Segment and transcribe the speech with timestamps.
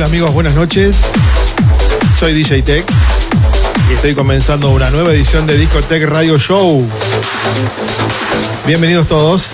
[0.05, 0.97] Amigos, buenas noches.
[2.21, 2.85] Soy DJ Tech
[3.91, 6.87] y estoy comenzando una nueva edición de Discotech Radio Show.
[8.67, 9.45] Bienvenidos todos.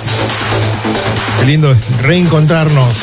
[1.39, 2.95] Qué lindo es reencontrarnos.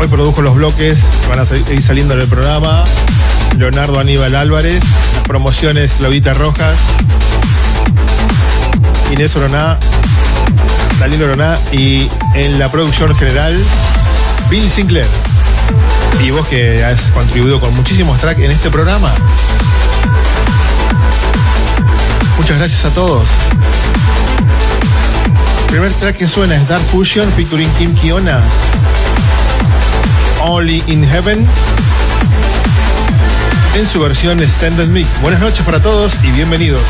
[0.00, 2.84] Hoy produjo los bloques que van a ir saliendo en el programa.
[3.58, 4.80] Leonardo Aníbal Álvarez,
[5.26, 6.78] promociones Claudita Rojas,
[9.10, 9.76] Inés Oroná,
[11.00, 13.60] Daniel Oroná y en la producción general
[14.48, 15.08] Bill Sinclair.
[16.22, 19.10] Y vos que has contribuido con muchísimos tracks en este programa.
[22.36, 23.28] Muchas gracias a todos.
[25.62, 28.40] El primer track que suena es Dark Fusion featuring Kim Kiona.
[30.40, 31.44] Only in Heaven
[33.78, 35.08] en su versión Standard Mix.
[35.22, 36.82] Buenas noches para todos y bienvenidos.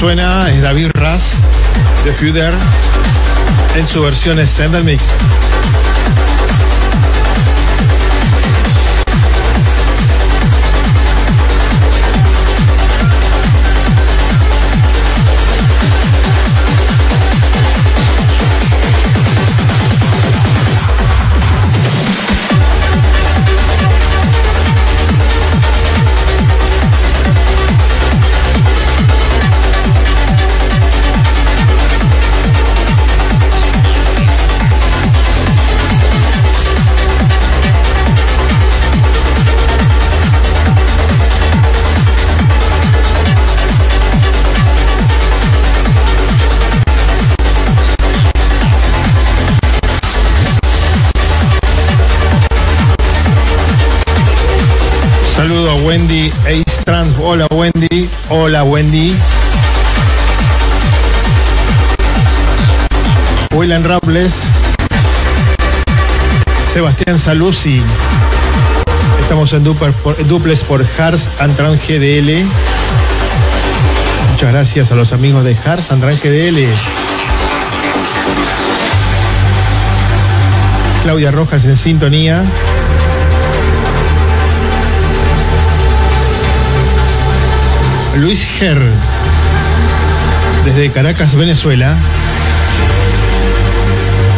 [0.00, 1.34] Suena David Raz
[2.06, 2.54] de Fuder
[3.76, 5.02] en su versión Standard Mix.
[57.60, 58.08] Wendy.
[58.30, 59.14] Hola Wendy.
[63.54, 64.32] William Rables.
[66.72, 67.82] Sebastián Saluzzi.
[69.20, 72.46] Estamos en duples por, duples por Hars GDL.
[74.32, 76.64] Muchas gracias a los amigos de Hars Antran GDL.
[81.02, 82.42] Claudia Rojas en sintonía.
[88.20, 88.78] Luis Ger,
[90.66, 91.96] desde Caracas, Venezuela.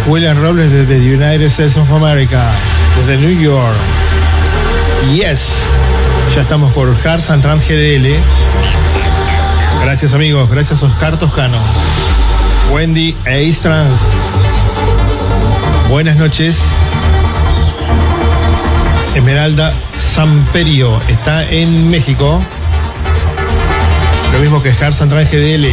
[0.06, 2.52] William Robles desde United States of America,
[2.96, 3.75] desde New York.
[5.12, 5.64] Yes,
[6.37, 8.20] ya estamos por Hars Antran GDL.
[9.82, 11.58] Gracias amigos, gracias Oscar Toscano.
[12.73, 13.99] Wendy Ace Trans.
[15.88, 16.61] Buenas noches.
[19.17, 22.40] Esmeralda Samperio está en México.
[24.42, 25.72] Mismo que Hars Antran GDL.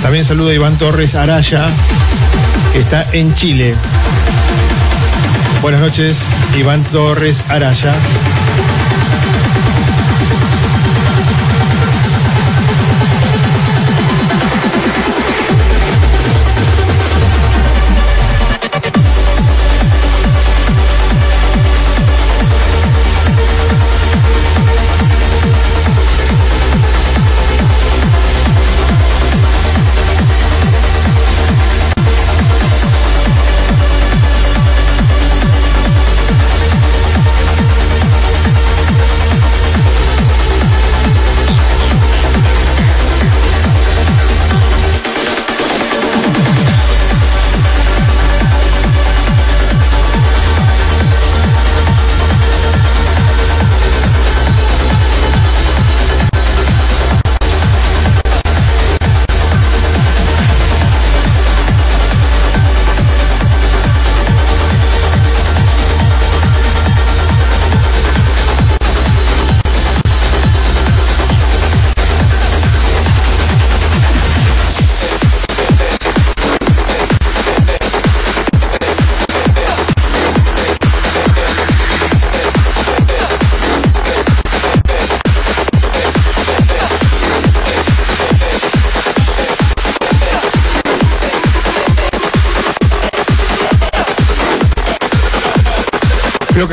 [0.00, 1.66] También saludo a Iván Torres Araya,
[2.72, 3.74] que está en Chile.
[5.64, 6.18] Buenas noches,
[6.58, 7.94] Iván Torres Araya.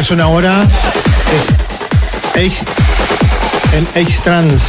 [0.02, 0.64] Que suena ahora
[1.36, 1.50] es
[2.32, 2.66] Ace,
[3.74, 4.64] en Ace Trans,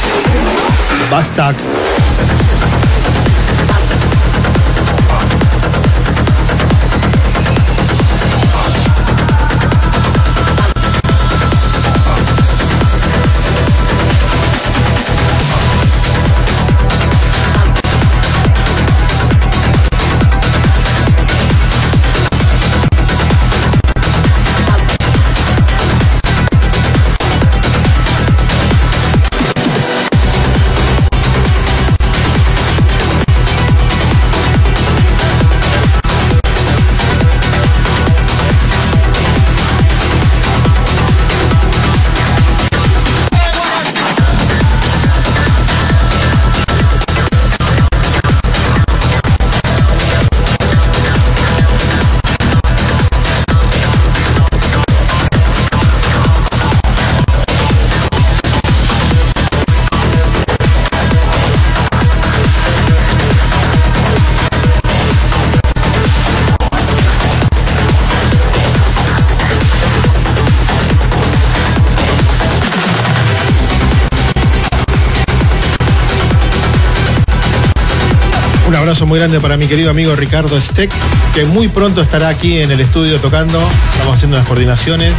[78.93, 80.93] abrazo muy grande para mi querido amigo Ricardo Steck,
[81.33, 83.59] que muy pronto estará aquí en el estudio tocando.
[83.91, 85.15] Estamos haciendo las coordinaciones.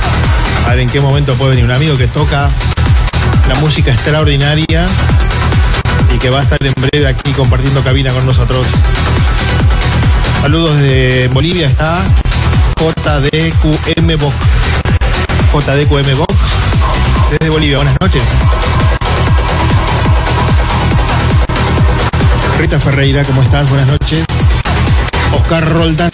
[0.64, 2.50] A ver en qué momento puede venir un amigo que toca
[3.49, 4.87] la música extraordinaria
[6.14, 8.64] y que va a estar en breve aquí compartiendo cabina con nosotros.
[10.40, 12.04] Saludos de Bolivia, está
[12.78, 14.37] JDQM Box.
[15.52, 16.35] JDQM Box
[17.33, 17.78] desde Bolivia.
[17.78, 18.23] Buenas noches.
[22.64, 23.68] Rita Ferreira, ¿cómo estás?
[23.68, 24.25] Buenas noches.
[25.33, 26.11] Oscar Roldán,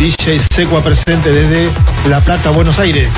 [0.00, 1.70] DJ Secua presente desde
[2.08, 3.08] La Plata, Buenos Aires.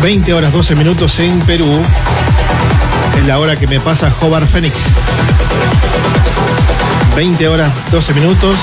[0.00, 1.82] 20 horas 12 minutos en Perú.
[3.18, 4.84] Es la hora que me pasa Jobar Fénix.
[7.16, 8.54] 20 horas 12 minutos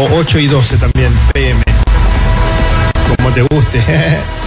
[0.00, 1.62] o 8 y 12 también, PM.
[3.16, 4.18] Como te guste.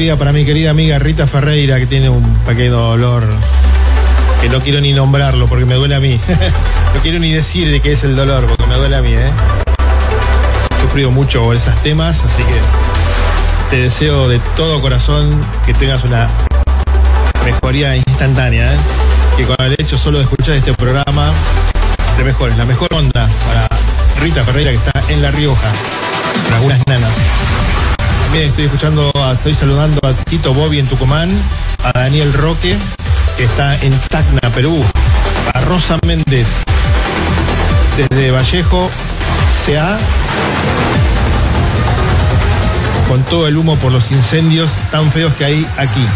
[0.00, 3.22] para mi querida amiga Rita Ferreira, que tiene un pequeño dolor
[4.40, 6.18] que no quiero ni nombrarlo porque me duele a mí.
[6.94, 9.30] no quiero ni decir de qué es el dolor porque me duele a mí, ¿eh?
[10.70, 12.60] He sufrido mucho por esos temas, así que
[13.68, 16.30] te deseo de todo corazón que tengas una
[17.44, 18.78] mejoría instantánea, ¿eh?
[19.36, 21.30] Que con el hecho solo de escuchar este programa
[22.16, 22.56] te mejores.
[22.56, 23.68] La mejor onda para
[24.18, 25.68] Rita Ferreira que está en La Rioja,
[26.46, 27.59] con algunas nanas.
[28.30, 31.36] También estoy escuchando, estoy saludando a Tito Bobby en Tucumán,
[31.82, 32.76] a Daniel Roque,
[33.36, 34.84] que está en Tacna, Perú,
[35.52, 36.46] a Rosa Méndez,
[37.96, 38.88] desde Vallejo,
[39.66, 39.98] CA,
[43.08, 46.06] con todo el humo por los incendios tan feos que hay aquí.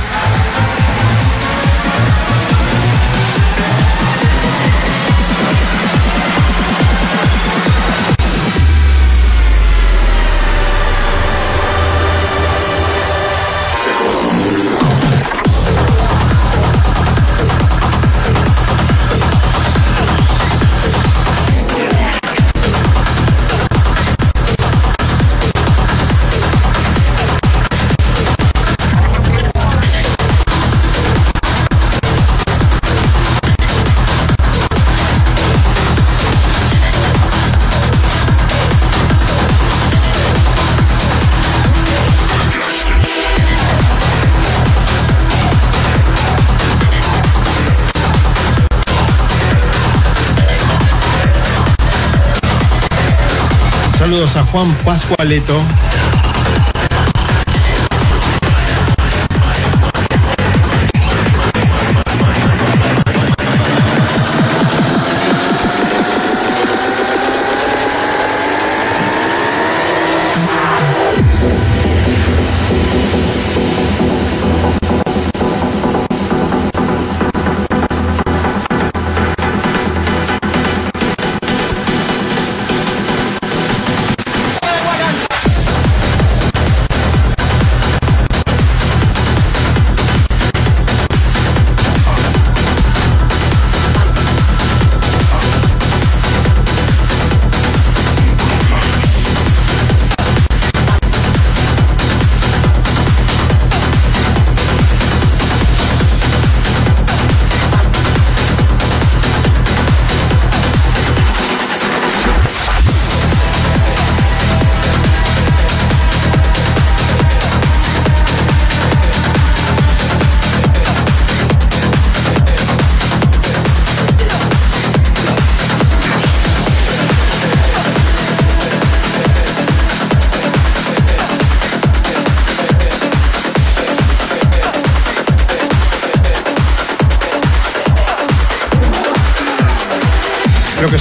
[54.14, 55.61] A Juan Pascualeto.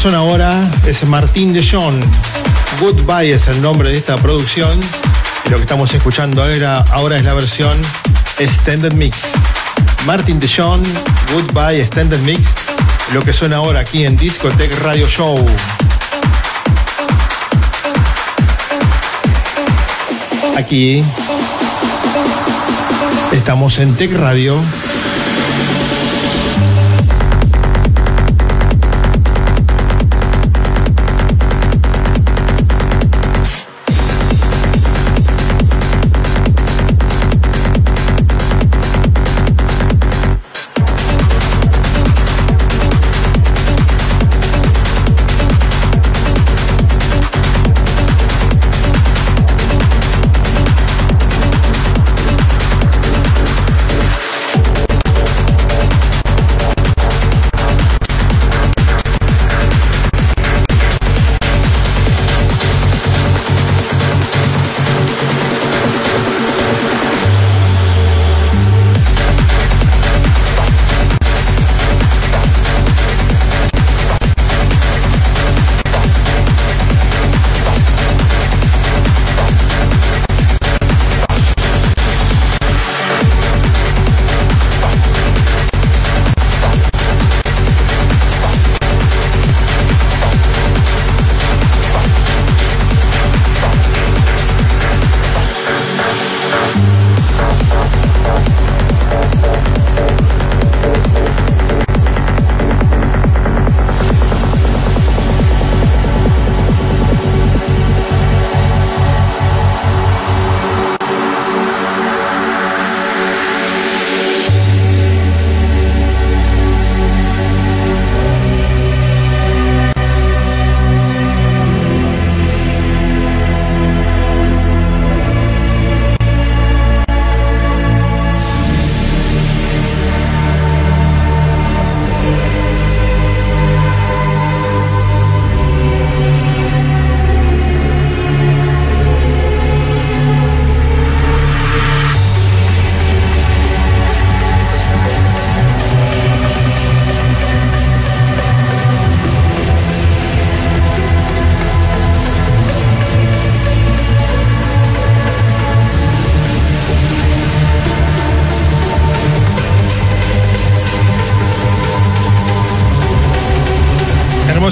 [0.05, 2.03] Ahora es Martín de Jong.
[2.81, 4.77] Goodbye es el nombre de esta producción.
[5.45, 7.72] Y lo que estamos escuchando ahora, ahora es la versión
[8.38, 9.22] Extended Mix.
[10.05, 10.83] Martin DeJohn,
[11.33, 12.41] Goodbye Extended Mix.
[13.13, 15.38] Lo que suena ahora aquí en Discotech Radio Show.
[20.57, 21.01] Aquí
[23.31, 24.60] estamos en Tech Radio.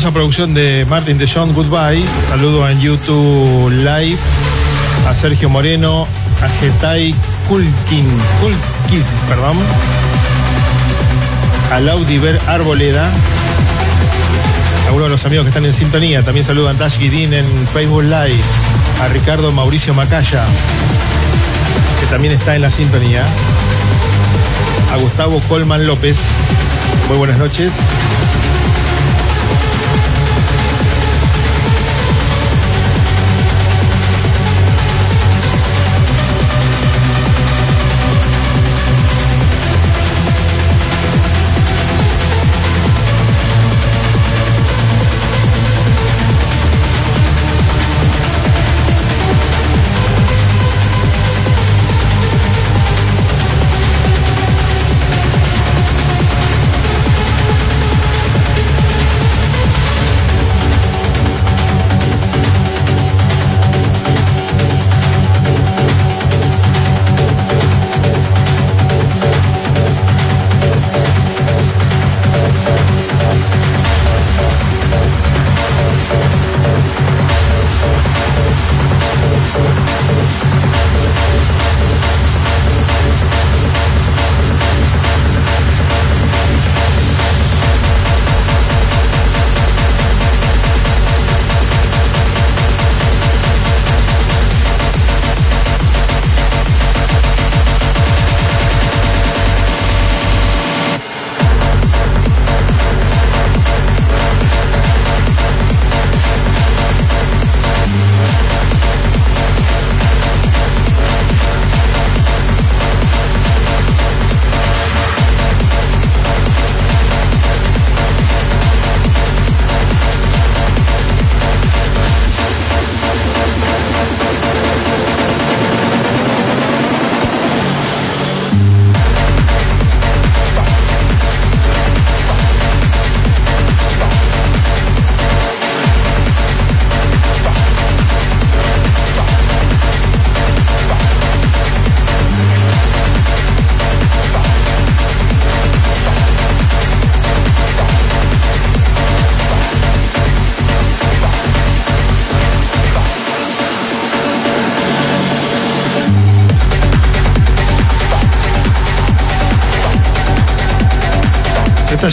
[0.01, 2.03] Hermosa producción de Martin de John Goodbye.
[2.27, 4.17] Saludo en YouTube Live
[5.07, 6.07] a Sergio Moreno,
[6.41, 7.13] a Getai
[7.47, 8.07] Kulkin,
[8.39, 9.57] Kulkin, perdón,
[11.71, 13.11] a Laudiver Arboleda,
[14.89, 16.23] a uno de los amigos que están en sintonía.
[16.23, 18.41] También saludan a Tash Guidín en Facebook Live,
[19.03, 20.45] a Ricardo Mauricio Macaya,
[21.99, 23.23] que también está en la sintonía,
[24.91, 26.17] a Gustavo Colman López.
[27.07, 27.71] Muy buenas noches.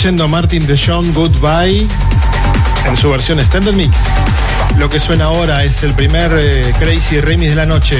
[0.09, 1.87] Está yendo Martin de John Goodbye
[2.87, 3.95] en su versión Standard Mix.
[4.79, 7.99] Lo que suena ahora es el primer eh, Crazy Remix de la noche.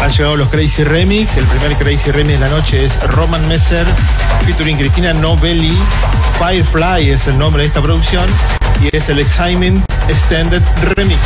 [0.00, 1.36] Han llegado los Crazy Remix.
[1.36, 3.84] El primer Crazy Remix de la noche es Roman Messer,
[4.46, 5.76] featuring Cristina Novelli.
[6.38, 8.26] Firefly es el nombre de esta producción
[8.80, 10.62] y es el Excitement Extended
[10.94, 11.18] Remix.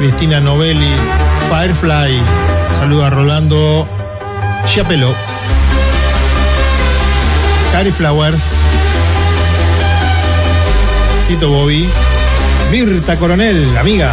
[0.00, 0.94] Cristina Novelli,
[1.50, 2.22] Firefly.
[2.78, 3.86] Saluda a Rolando
[4.64, 5.14] Chapelo.
[7.70, 8.42] Cari Flowers.
[11.28, 11.86] Tito Bobby.
[12.70, 14.10] Mirta Coronel, amiga.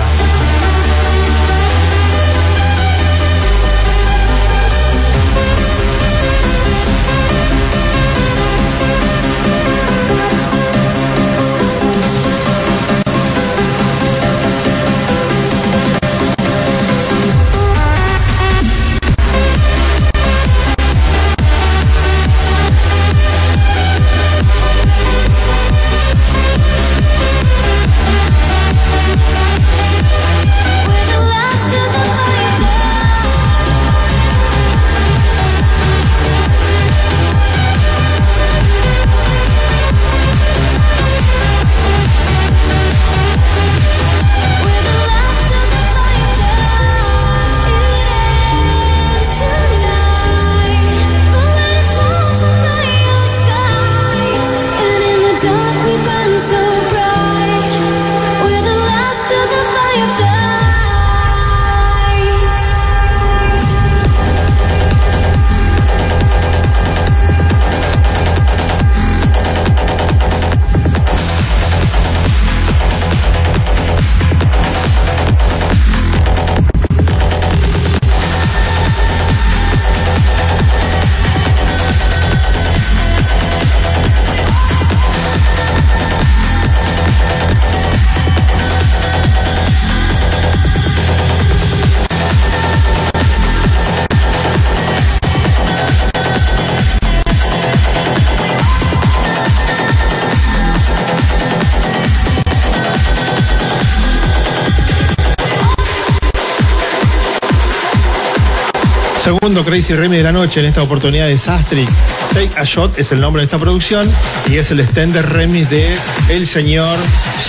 [109.67, 111.91] Crazy Remix de la noche en esta oportunidad de Sastrix.
[112.33, 114.09] Take a Shot es el nombre de esta producción
[114.49, 115.93] y es el extender remix de
[116.29, 116.97] el señor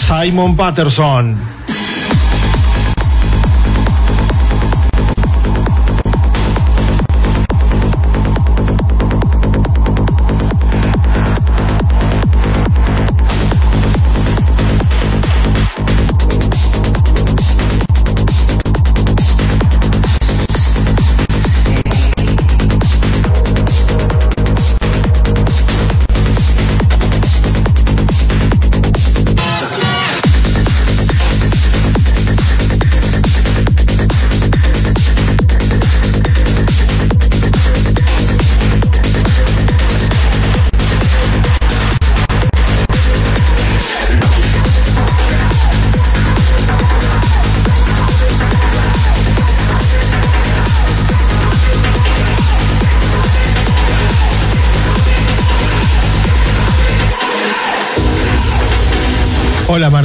[0.08, 1.57] Simon Patterson.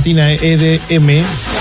[0.04, 1.53] Martina EDM.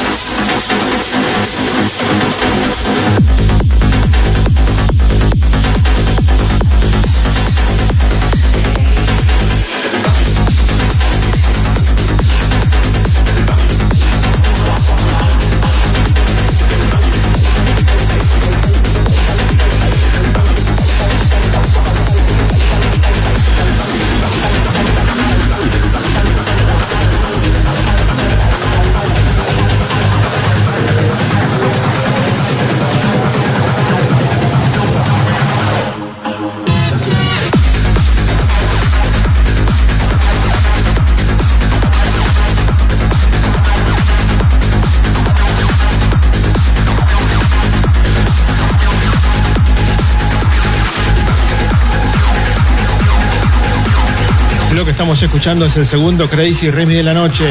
[55.13, 57.47] Estamos escuchando es el segundo Crazy Remix de la noche.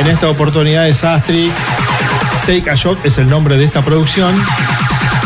[0.00, 1.50] En esta oportunidad es Astri.
[2.46, 4.32] Take a Shot es el nombre de esta producción.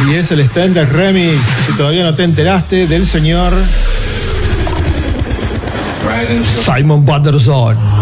[0.09, 1.39] Y es el Standard Remix.
[1.67, 3.53] Si todavía no te enteraste del señor
[6.65, 7.96] Simon Patterson.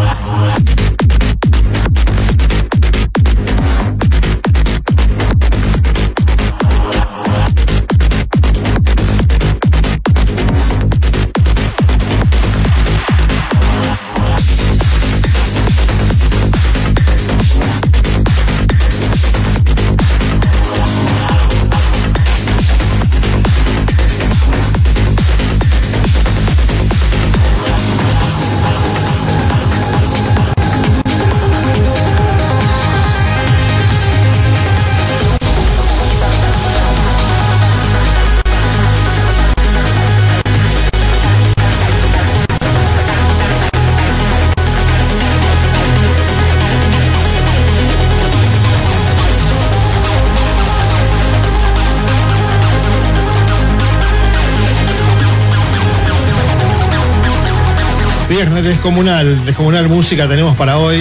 [58.65, 60.99] Descomunal, descomunal música tenemos para hoy.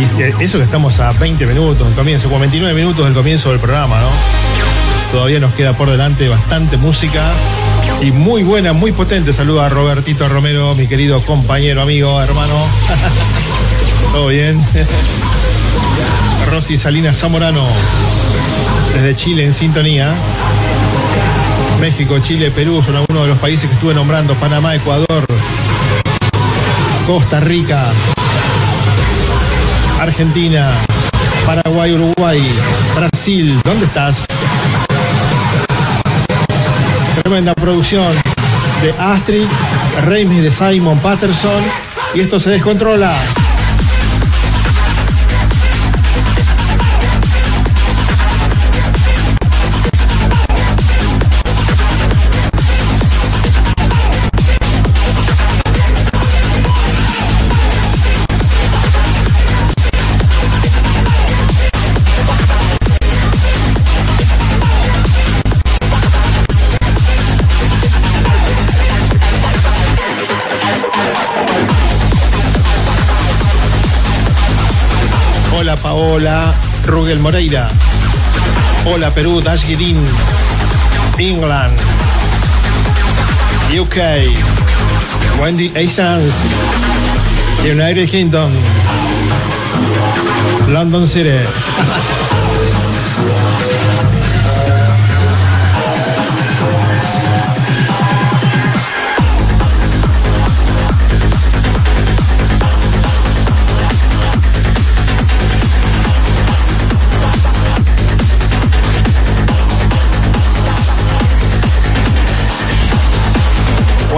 [0.00, 3.50] Y que- eso que estamos a 20 minutos del comienzo, como 29 minutos del comienzo
[3.50, 4.08] del programa, ¿no?
[5.12, 7.32] Todavía nos queda por delante bastante música
[8.00, 9.32] y muy buena, muy potente.
[9.32, 12.54] Saludo a Robertito Romero, mi querido compañero, amigo, hermano.
[14.12, 14.64] ¿Todo bien?
[16.50, 17.64] Rosy Salinas Zamorano,
[18.94, 20.12] desde Chile en sintonía.
[21.80, 24.34] México, Chile, Perú son algunos de los países que estuve nombrando.
[24.34, 25.24] Panamá, Ecuador,
[27.10, 27.86] Costa Rica,
[29.98, 30.70] Argentina,
[31.44, 32.40] Paraguay, Uruguay,
[32.94, 33.60] Brasil.
[33.64, 34.26] ¿Dónde estás?
[37.20, 38.14] Tremenda producción
[38.80, 39.48] de Astrid,
[40.06, 41.64] remix de Simon Patterson.
[42.14, 43.16] Y esto se descontrola.
[75.76, 76.54] Paola,
[76.84, 77.68] Rugel Moreira.
[78.84, 79.96] Hola Perú, Dash Guidin.
[81.18, 81.78] England.
[83.70, 83.98] UK.
[85.40, 86.34] Wendy Asans.
[87.64, 88.50] United Kingdom.
[90.68, 91.38] London City.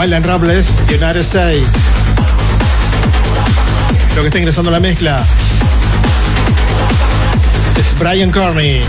[0.03, 1.65] Wildland Robles, United States.
[4.17, 5.25] Lo que está ingresando la mezcla.
[7.79, 8.83] Es Brian Carney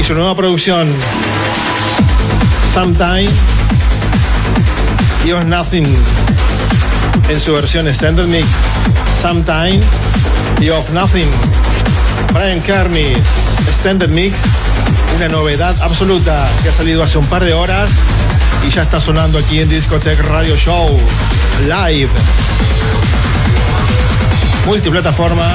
[0.00, 0.90] y su nueva producción
[2.72, 3.28] Sometime.
[5.26, 5.84] Y Nothing
[7.28, 8.46] en su versión Standard Mix
[9.20, 9.80] Sometime
[10.60, 11.28] y of Nothing.
[12.32, 13.12] Brian Carney
[13.68, 14.34] Standard Mix
[15.16, 17.90] una novedad absoluta que ha salido hace un par de horas
[18.66, 20.96] y ya está sonando aquí en Discotech Radio Show
[21.66, 22.10] live.
[24.66, 25.48] Multiplataforma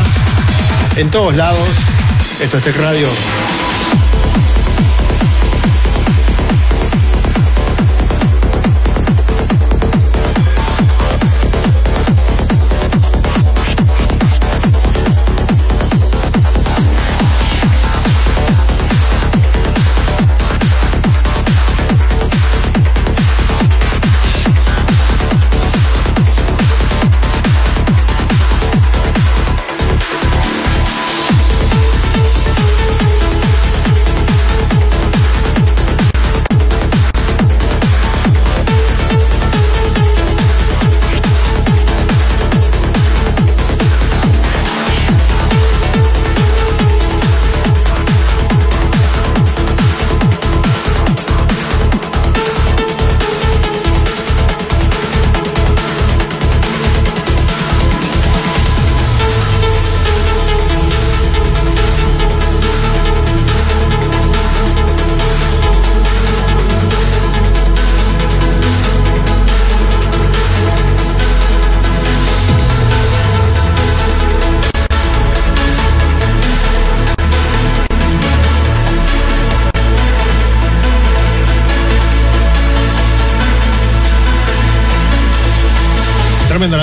[0.96, 1.70] en todos lados.
[2.42, 3.08] Esto es Tech Radio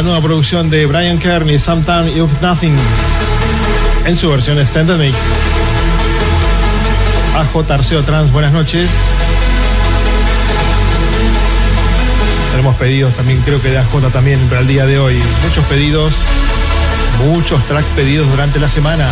[0.05, 2.77] nueva producción de Brian Kearney, Sometime If Nothing,
[4.05, 5.17] en su versión Extended Mix.
[7.35, 8.91] AJ Arceo Trans, buenas noches.
[12.51, 15.21] Tenemos pedidos también, creo que de AJ también para el día de hoy.
[15.43, 16.13] Muchos pedidos,
[17.27, 19.09] muchos tracks pedidos durante la semana,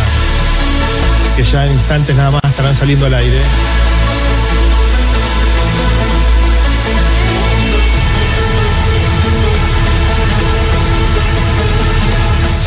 [1.35, 3.39] que ya en instantes nada más estarán saliendo al aire.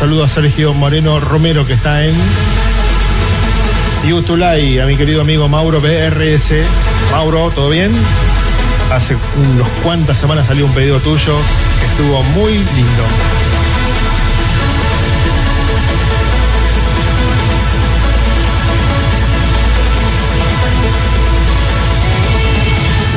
[0.07, 2.15] Saludo a Sergio Moreno Romero que está en
[4.07, 6.53] Yutulay, a mi querido amigo Mauro BRS.
[7.11, 7.91] Mauro, ¿todo bien?
[8.89, 11.35] Hace unos cuantas semanas salió un pedido tuyo
[11.91, 13.03] estuvo muy lindo.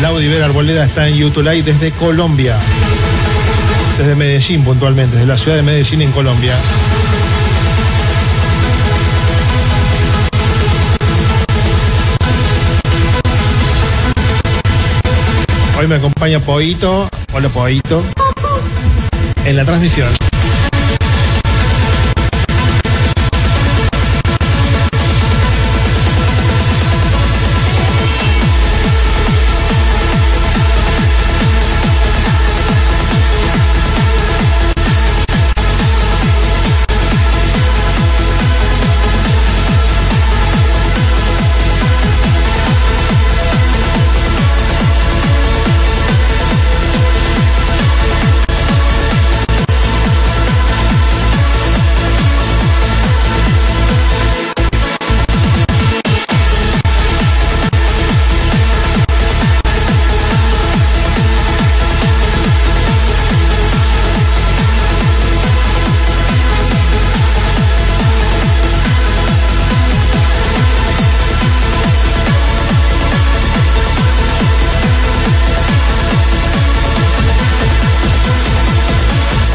[0.03, 2.59] Laudi Arboleda está en Yutulay desde Colombia
[4.01, 6.55] desde Medellín puntualmente, desde la ciudad de Medellín en Colombia.
[15.81, 17.09] Hoy me acompaña Poito.
[17.33, 18.05] Hola Poito.
[19.47, 20.30] En la transmisión.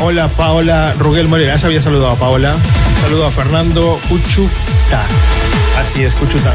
[0.08, 2.56] Hola Paola Ruguel Morena, ya había saludado a Paola.
[3.02, 5.04] Saludo a Fernando Cuchuta.
[5.80, 6.54] Así es, Cuchuta.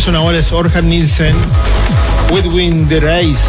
[0.00, 1.36] Que suena ahora es Orhan Nielsen,
[2.32, 3.42] With Win the Race,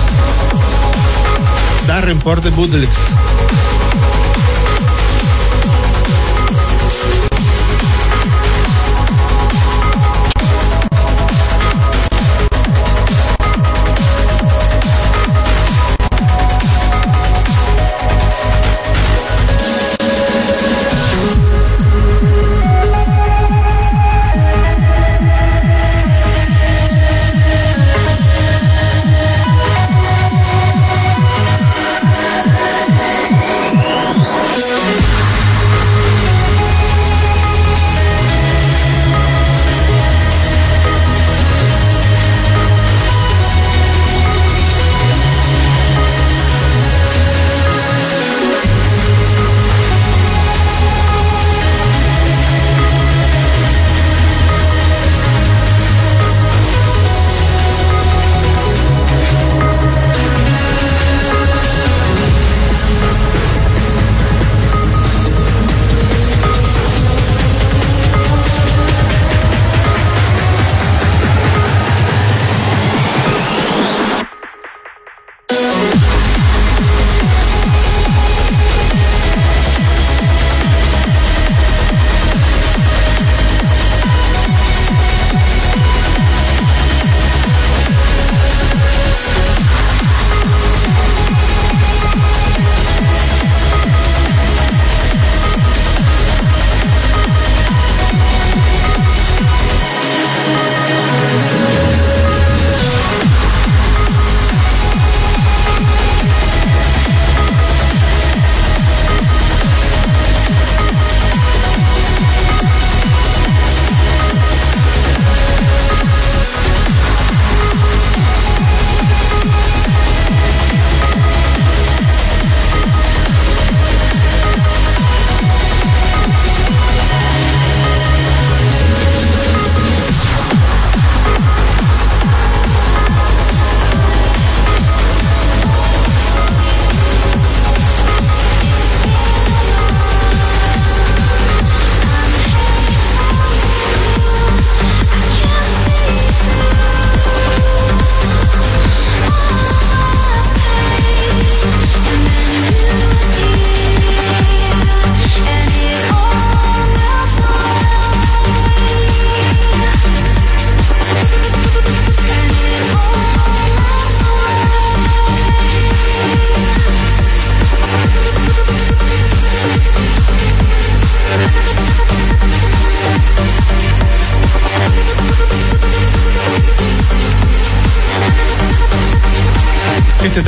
[1.87, 2.89] Darren Porte Boodles.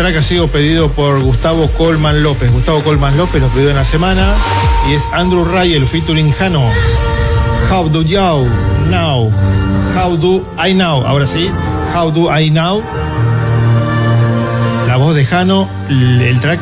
[0.04, 2.52] Track ha sido pedido por Gustavo Colman López.
[2.52, 4.34] Gustavo Colman López lo pidió en la semana
[4.90, 6.62] y es Andrew Rayel featuring Jano.
[7.72, 8.20] How do you
[8.90, 9.32] now?
[9.96, 11.08] How do I now?
[11.08, 11.50] Ahora sí,
[11.96, 12.84] How do I now?
[14.88, 16.60] La voz de Jano, el track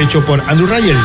[0.00, 0.96] hecho por Andrew Rayel.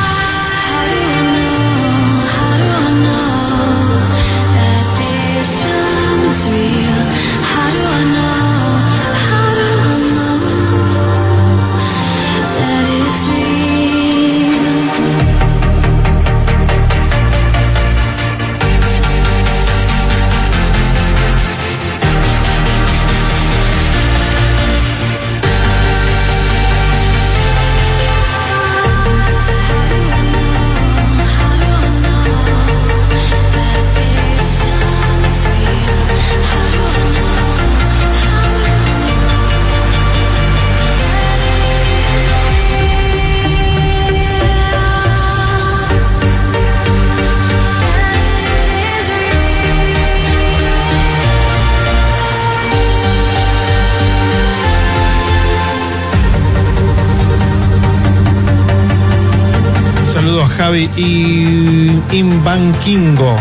[60.71, 63.35] Javi y Imbanquingo.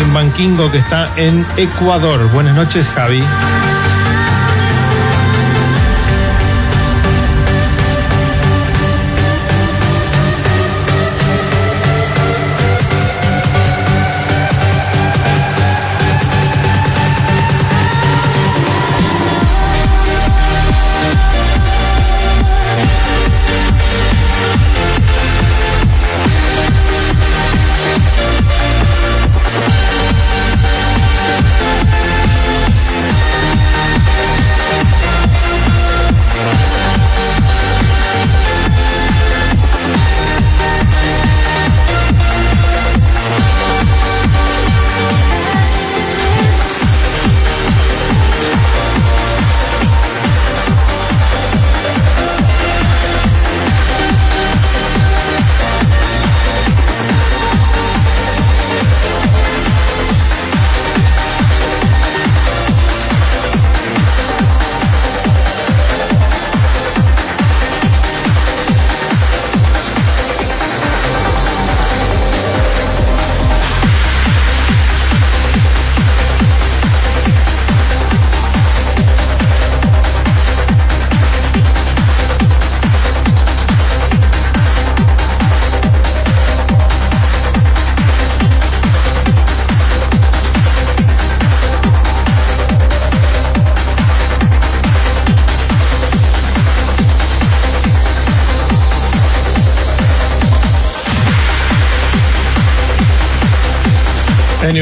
[0.00, 2.30] Imbanquingo que está en Ecuador.
[2.32, 3.20] Buenas noches, Javi.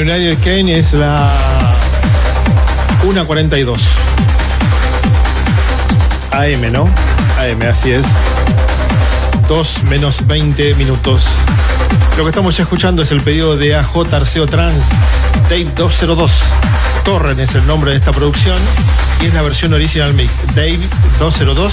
[0.00, 1.32] United Kane es la
[3.04, 3.78] 1.42.
[6.30, 6.88] AM, ¿no?
[7.40, 8.04] AM, así es.
[9.48, 11.24] 2 menos 20 minutos.
[12.16, 14.84] Lo que estamos ya escuchando es el pedido de AJ Arceo Trans
[15.48, 16.30] Dave 202.
[17.04, 18.58] Torren es el nombre de esta producción
[19.20, 20.30] y es la versión original mix.
[20.54, 20.78] Dave
[21.18, 21.72] 202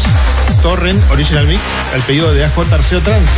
[0.63, 1.61] Torren Original Mix,
[1.93, 3.29] el pedido de AJ Arceo Trans.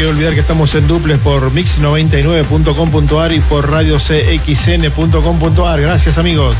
[0.00, 5.80] Quiero olvidar que estamos en duples por mix99.com.ar y por radiocxn.com.ar.
[5.82, 6.56] Gracias amigos.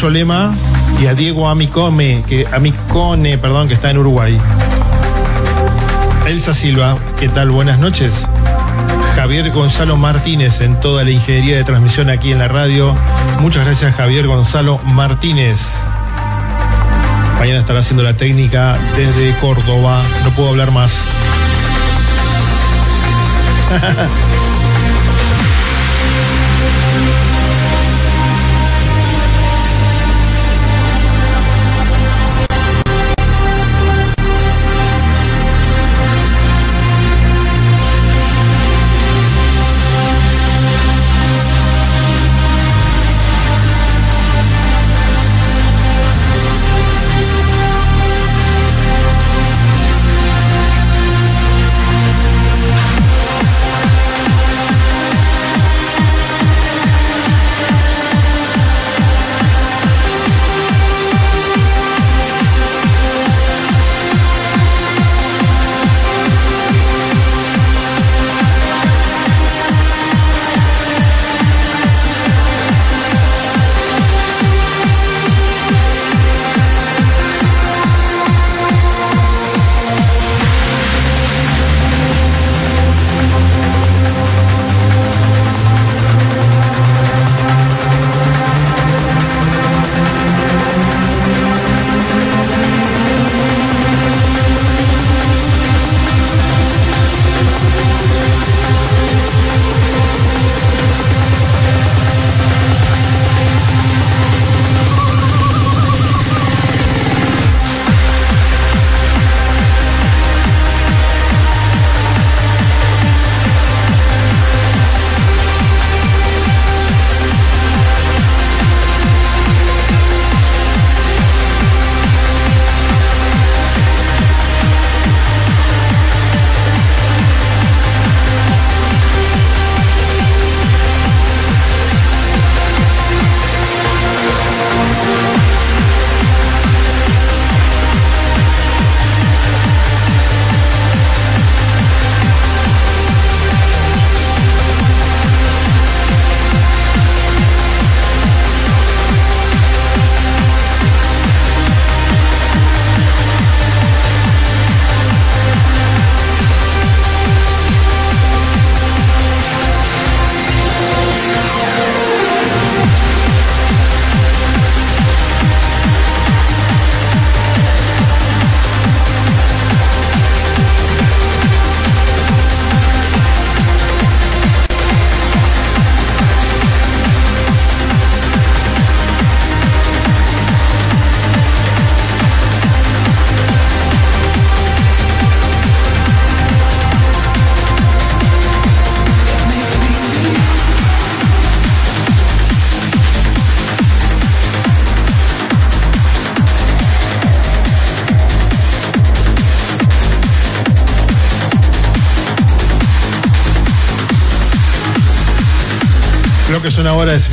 [0.00, 0.54] Moyolema
[0.98, 4.40] y a Diego Amicome, que, Amicone, perdón, que está en Uruguay.
[6.26, 7.50] Elsa Silva, ¿qué tal?
[7.50, 8.26] Buenas noches.
[9.14, 12.96] Javier Gonzalo Martínez en toda la ingeniería de transmisión aquí en la radio.
[13.40, 15.60] Muchas gracias Javier Gonzalo Martínez.
[17.38, 20.00] Mañana estará haciendo la técnica desde Córdoba.
[20.24, 20.94] No puedo hablar más.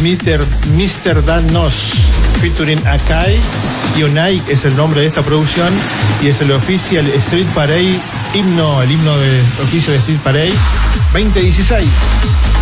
[0.07, 0.39] Mr.
[0.77, 1.21] Mr.
[1.25, 1.73] Danos
[2.39, 3.37] featuring Akai.
[4.01, 5.67] Unai es el nombre de esta producción
[6.21, 7.99] y es el oficial Street Parade
[8.33, 10.53] himno, el himno de oficio de Street Parade
[11.11, 12.56] 2016.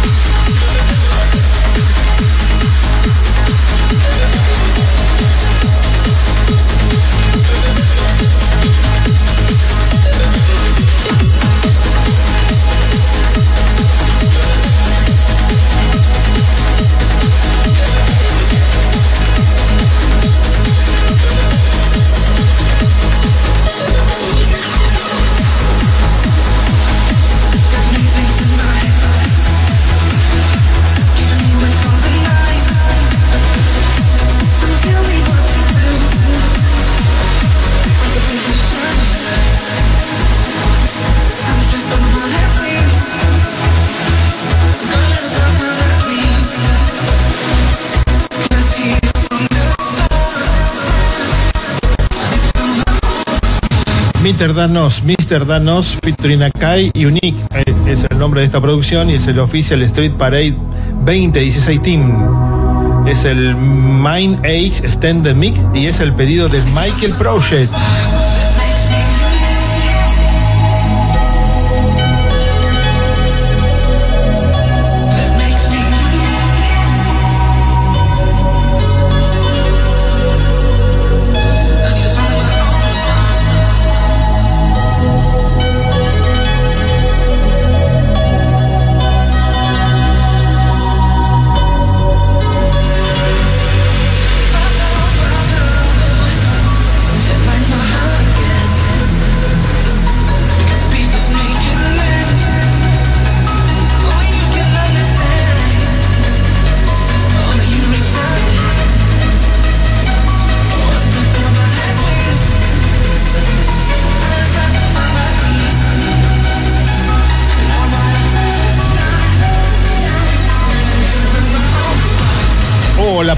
[54.35, 54.53] Mr.
[54.53, 55.45] Danos, Mr.
[55.45, 59.81] Danos, featuring Akai Unique eh, es el nombre de esta producción y es el Official
[59.83, 60.57] Street Parade
[61.05, 63.07] 2016 Team.
[63.07, 67.71] Es el Mind Age Extended Mix y es el pedido de Michael Project.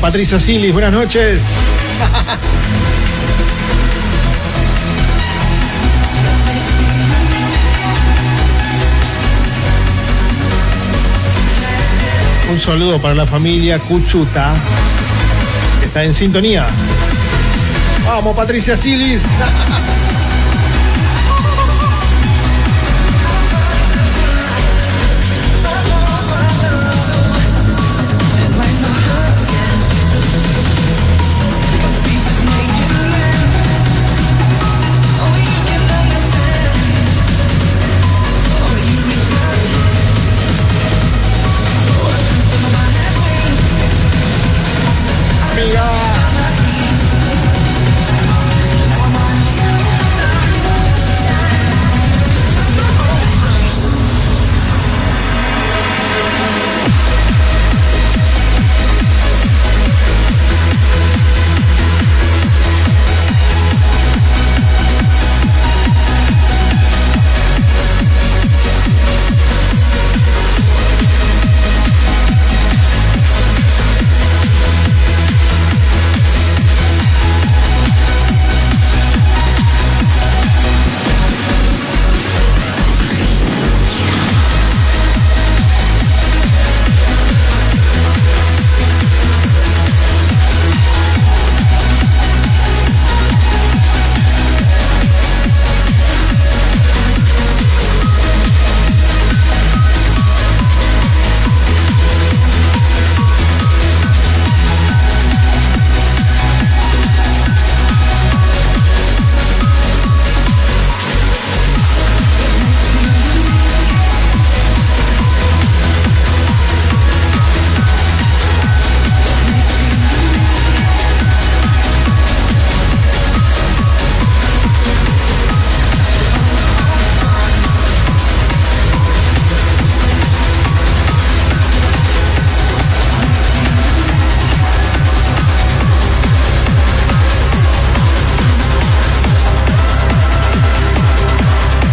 [0.02, 1.41] Patricia Silis, buenas noches.
[12.52, 14.54] Un saludo para la familia Cuchuta,
[15.84, 16.68] está en sintonía.
[18.06, 19.22] Vamos, Patricia Silis.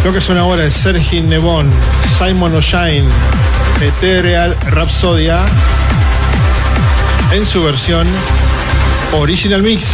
[0.05, 1.71] Lo que suena ahora es Sergi Nebon,
[2.19, 3.07] Simon O'Shine,
[3.81, 5.41] Ethereal Rhapsodia
[7.33, 8.07] en su versión
[9.13, 9.87] Original Mix.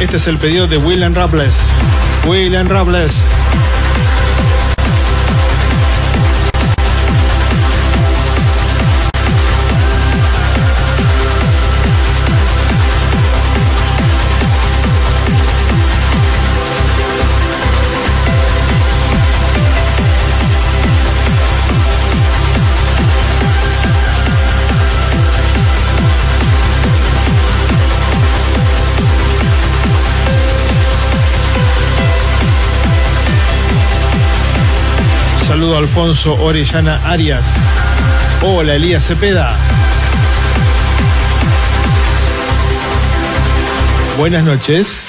[0.00, 1.54] Este es el pedido de William Rables.
[2.26, 3.28] William Rables.
[35.52, 37.44] Saludo Alfonso Orellana Arias.
[38.40, 39.54] Hola Elías Cepeda.
[44.16, 45.02] Buenas noches.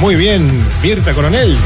[0.00, 1.58] Muy bien, Mirta Coronel.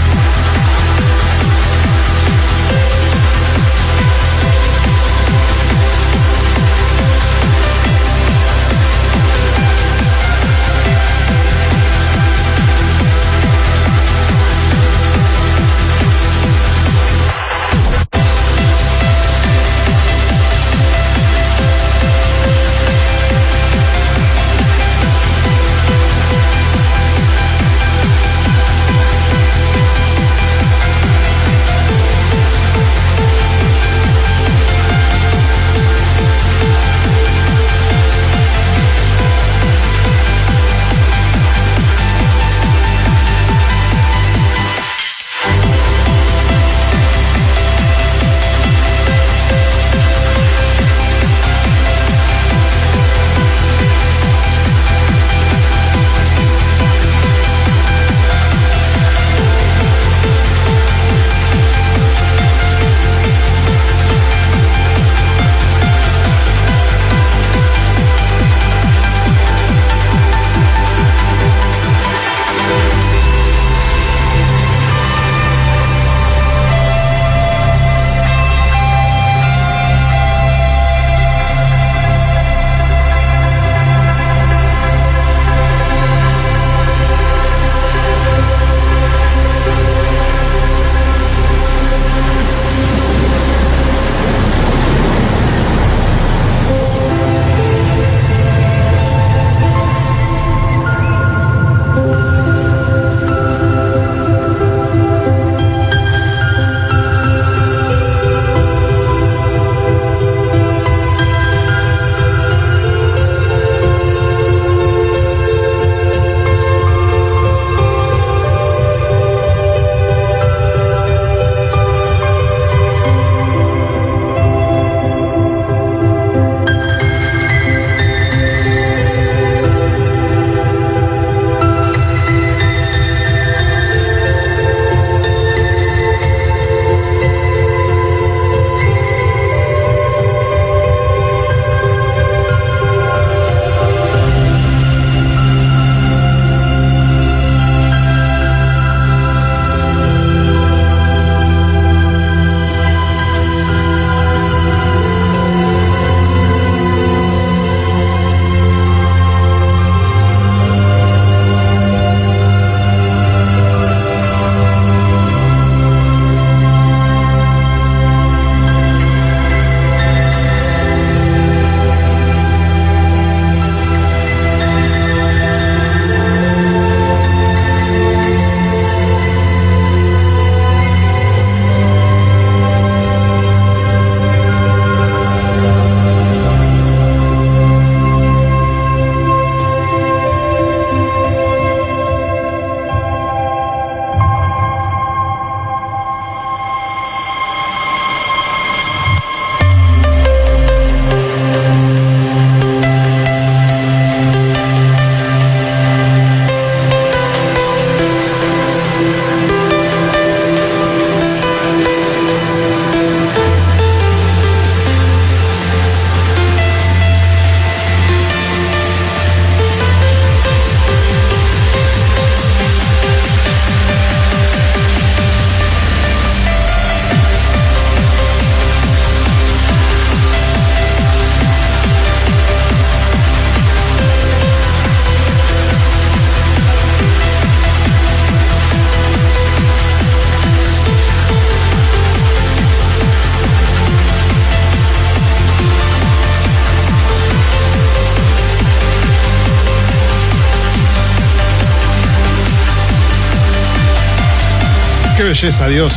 [255.31, 255.93] Belleza, Dios.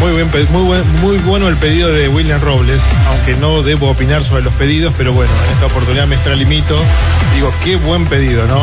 [0.00, 2.78] Muy, buen, muy, buen- muy bueno el pedido de William Robles,
[3.08, 6.76] aunque no debo opinar sobre los pedidos, pero bueno, en esta oportunidad me extralimito.
[7.34, 8.60] Digo, qué buen pedido, ¿no?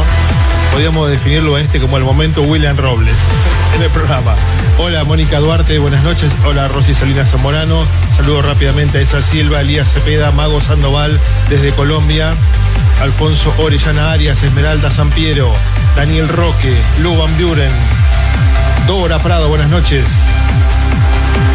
[0.71, 3.15] Podríamos definirlo a este como el momento William Robles
[3.75, 4.35] en el programa.
[4.77, 6.29] Hola Mónica Duarte, buenas noches.
[6.45, 7.83] Hola Rosy Salinas Zamorano.
[8.15, 11.19] Saludo rápidamente a Esa Silva, Elías Cepeda, Mago Sandoval
[11.49, 12.35] desde Colombia.
[13.01, 15.51] Alfonso Orellana Arias, Esmeralda Sampiero,
[15.95, 16.71] Daniel Roque,
[17.01, 17.71] Lu Van Buren,
[18.91, 20.05] Dora Prado, buenas noches.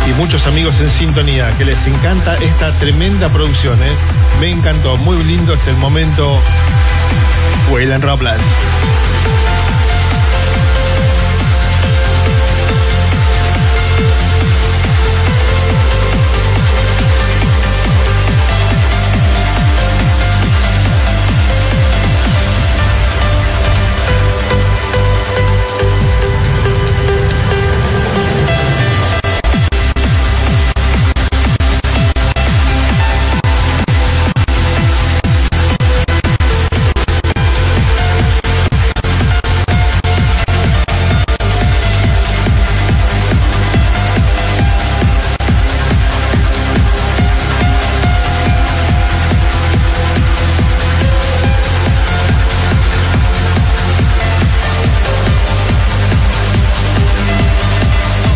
[0.09, 3.93] Y muchos amigos en sintonía, que les encanta esta tremenda producción, ¿eh?
[4.41, 6.41] Me encantó, muy lindo es el momento.
[7.71, 8.41] Wayland Robles.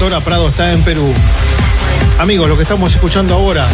[0.00, 1.12] Prado está en Perú.
[2.18, 3.66] Amigos, lo que estamos escuchando ahora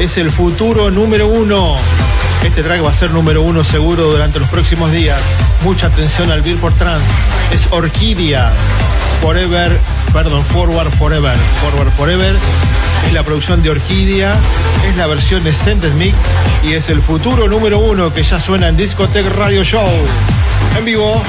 [0.00, 1.76] es el futuro número uno.
[2.44, 5.20] Este track va a ser número uno seguro durante los próximos días.
[5.62, 7.04] Mucha atención al Billboard Trans.
[7.52, 8.50] Es Orquídea.
[9.22, 9.78] Forever,
[10.12, 11.36] perdón, Forward Forever.
[11.60, 12.34] Forward Forever.
[13.06, 14.34] Es la producción de Orquídea.
[14.88, 16.16] Es la versión Extended Mix.
[16.64, 19.88] Y es el futuro número uno que ya suena en Discotech Radio Show.
[20.76, 21.22] En vivo.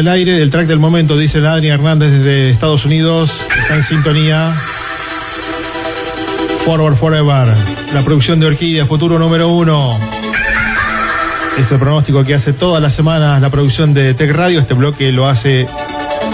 [0.00, 3.46] El aire del track del momento, dice Adri Hernández desde Estados Unidos.
[3.54, 4.50] Está en sintonía.
[6.64, 7.54] Forward Forever.
[7.92, 10.00] La producción de Orquídea, futuro número uno.
[11.58, 14.60] Es el pronóstico que hace todas las semanas la producción de Tech Radio.
[14.60, 15.66] Este bloque lo hace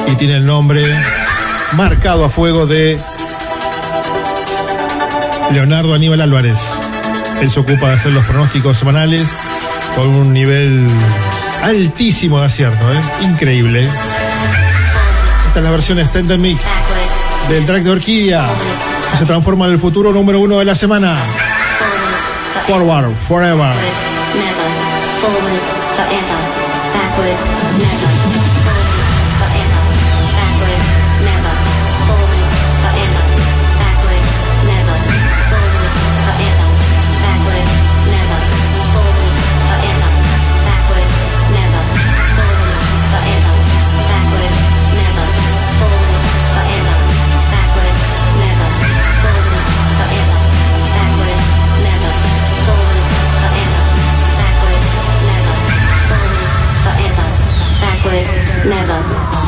[0.07, 0.85] y tiene el nombre
[1.73, 2.97] marcado a fuego de
[5.53, 6.59] Leonardo Aníbal Álvarez.
[7.41, 9.27] Él se ocupa de hacer los pronósticos semanales
[9.97, 10.87] con un nivel
[11.67, 13.01] altísimo de acierto, ¿eh?
[13.23, 13.87] increíble.
[15.49, 16.61] Esta es la versión Extended Mix
[17.49, 18.49] del track de Orquídea,
[19.11, 21.17] que se transforma en el futuro número uno de la semana.
[22.69, 23.75] Forward, forever.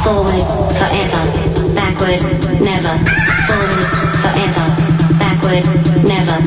[0.08, 0.46] Forward,
[0.80, 1.22] forever,
[1.76, 2.22] backward,
[2.64, 2.94] never,
[3.44, 3.88] forward,
[4.24, 4.66] forever,
[5.20, 5.64] backward,
[6.08, 6.38] never,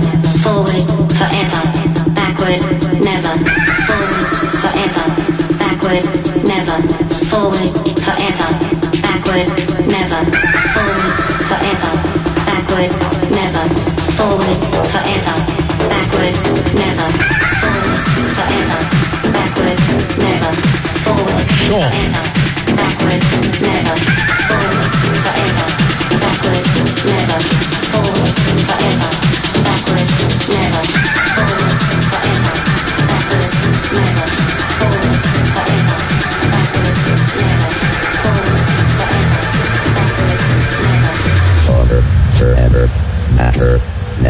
[0.42, 0.82] forward,
[1.14, 1.62] forever,
[2.18, 2.62] backward,
[3.06, 3.34] never,
[3.86, 4.26] forward,
[4.62, 5.06] forever,
[5.62, 6.06] backward,
[6.50, 6.78] never,
[7.30, 7.70] forward,
[8.02, 8.50] forever,
[9.06, 9.46] backward,
[9.94, 10.20] never,
[10.74, 11.14] forward,
[11.46, 11.94] forever,
[12.50, 12.92] backward,
[13.30, 13.64] never,
[14.18, 14.58] forward,
[14.90, 15.36] forever,
[15.92, 16.34] backward,
[16.82, 17.08] never,
[17.62, 18.02] forward,
[18.34, 18.80] forever,
[19.38, 19.78] backward,
[20.18, 20.52] never,
[21.06, 21.92] forward, Sure.
[21.92, 22.31] forever,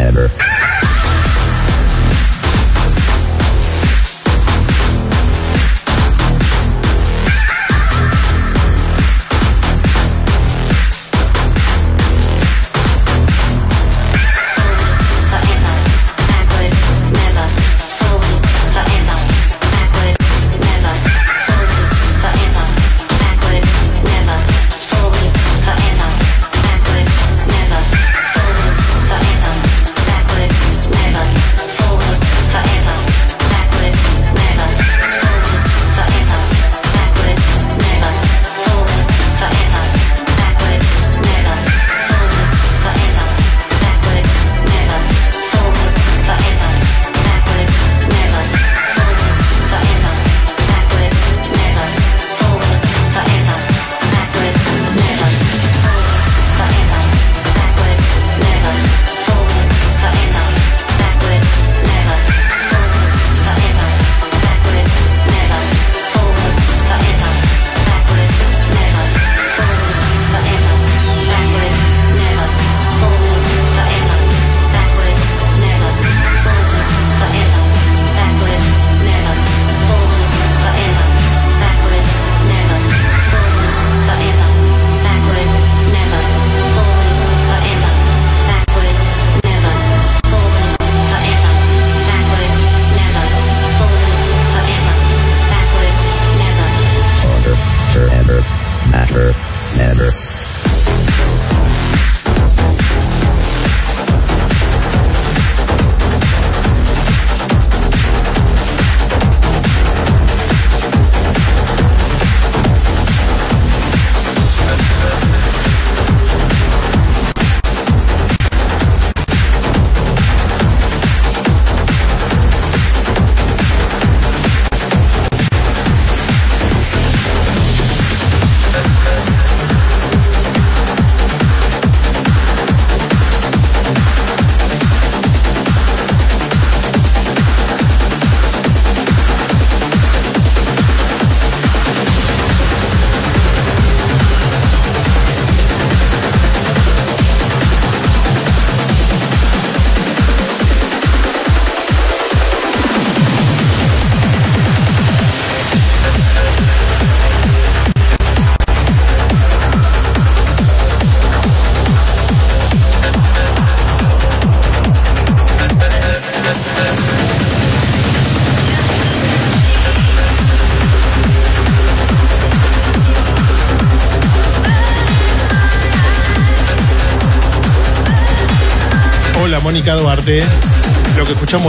[0.02, 0.41] ever.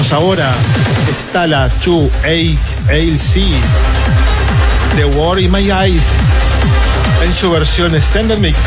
[0.03, 0.53] Escuchamos ahora
[1.09, 3.33] es Tala 2 ALC
[4.95, 6.03] The War in My Eyes
[7.23, 8.57] en su versión Standard Mix.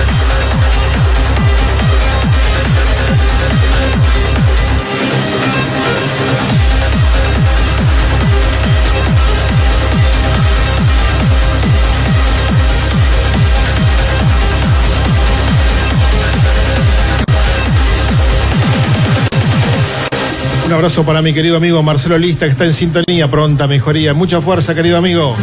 [20.66, 24.14] Un abrazo para mi querido amigo Marcelo Lista, que está en sintonía, pronta mejoría.
[24.14, 25.36] Mucha fuerza, querido amigo.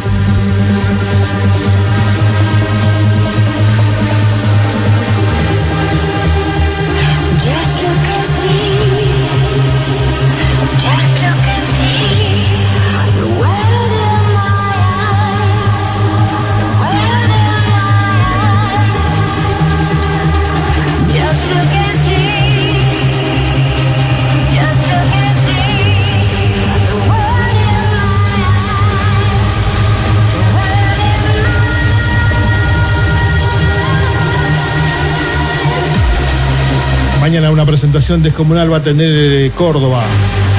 [37.74, 40.04] Presentación descomunal va a tener eh, Córdoba.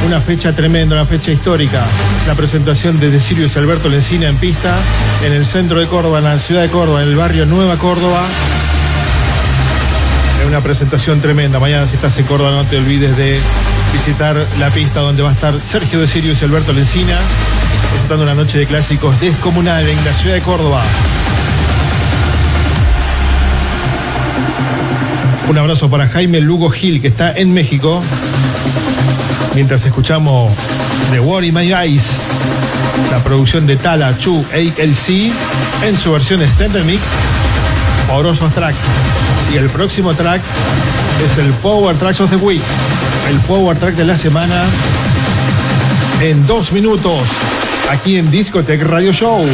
[0.04, 1.80] Una fecha tremenda, una fecha histórica.
[2.26, 4.74] La presentación de Sirius Alberto Lencina en pista
[5.24, 8.20] en el centro de Córdoba, en la ciudad de Córdoba, en el barrio Nueva Córdoba.
[10.40, 11.60] Es una presentación tremenda.
[11.60, 13.38] Mañana si estás en Córdoba no te olvides de
[13.92, 17.16] visitar la pista donde va a estar Sergio de Sirius y Alberto Lencina
[17.90, 20.82] presentando una noche de clásicos descomunal en la ciudad de Córdoba.
[25.48, 28.02] Un abrazo para Jaime Lugo Gil, que está en México.
[29.54, 30.50] Mientras escuchamos
[31.10, 32.04] The War in My Eyes,
[33.10, 35.32] la producción de Tala Chu ALC
[35.82, 37.02] en su versión Standard Mix,
[38.10, 38.74] Orosos Track.
[39.52, 40.40] Y el próximo track
[41.24, 42.62] es el Power Tracks of the Week,
[43.30, 44.64] el Power Track de la semana
[46.22, 47.20] en dos minutos,
[47.90, 49.44] aquí en Discotech Radio Show.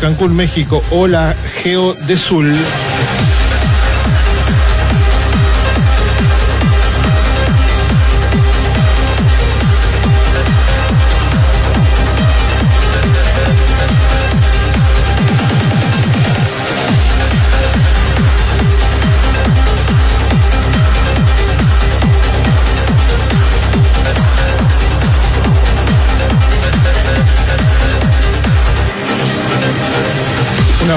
[0.00, 0.82] Cancún, México.
[0.90, 2.52] Hola Geo de Sul.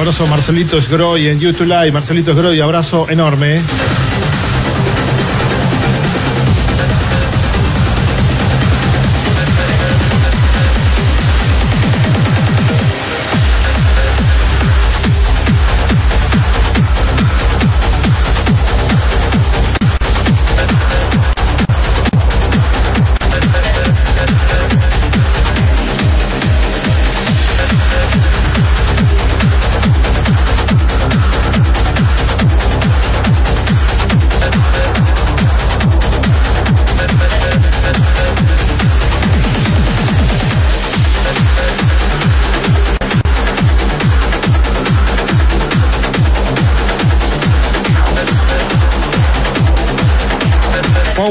[0.03, 1.93] Abrazo Marcelito Sgroy en YouTube Live.
[1.93, 3.61] Marcelito Sgroy, abrazo enorme.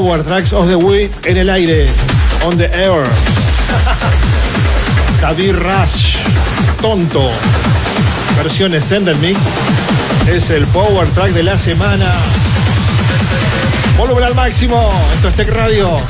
[0.03, 1.87] Power Tracks of the Week en el aire.
[2.45, 3.05] On the air.
[5.21, 6.17] David Rush.
[6.81, 7.31] Tonto.
[8.37, 9.39] Versión Extended Mix.
[10.29, 12.13] Es el Power Track de la semana.
[13.97, 14.93] Volumen al máximo.
[15.15, 16.01] Esto es Tech Radio.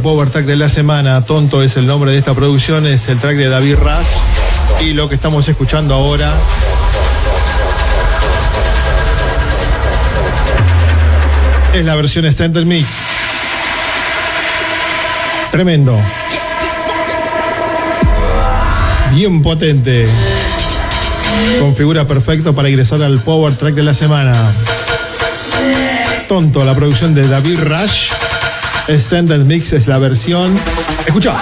[0.00, 1.24] Power track de la semana.
[1.24, 2.86] Tonto es el nombre de esta producción.
[2.86, 4.06] Es el track de David Raz.
[4.80, 6.32] Y lo que estamos escuchando ahora.
[11.74, 12.88] Es la versión Extended Mix.
[15.50, 15.98] Tremendo.
[19.14, 20.04] Bien potente.
[21.58, 24.32] Configura perfecto para ingresar al power track de la semana.
[26.28, 28.19] Tonto, la producción de David Rush.
[28.90, 30.58] Extended Mix es la versión.
[31.06, 31.34] Escucha.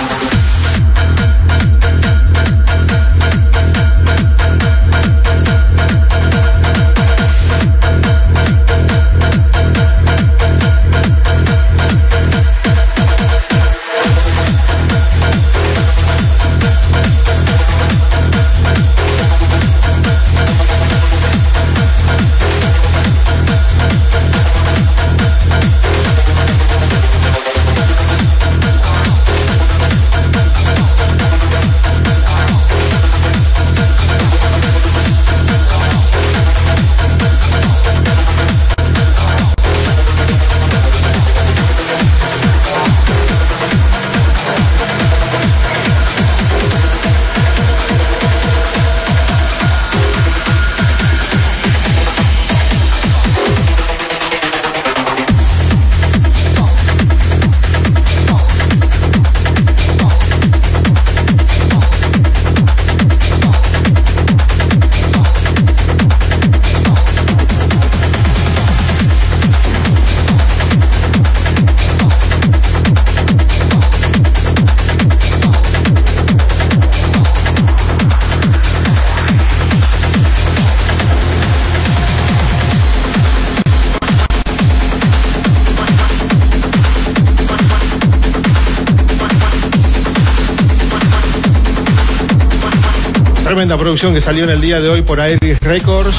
[93.48, 96.14] Tremenda producción que salió en el día de hoy por Aeris Records.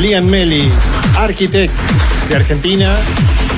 [0.00, 0.68] Lian Meli,
[1.16, 1.72] Architect
[2.28, 2.96] de Argentina.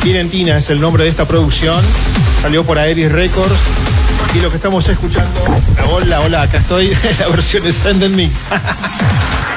[0.04, 1.82] Irentina es el nombre de esta producción.
[2.42, 3.58] Salió por Aeris Records.
[4.34, 5.40] Y lo que estamos escuchando.
[5.90, 6.94] Hola, hola, acá estoy.
[7.18, 8.36] La versión Extended Mix.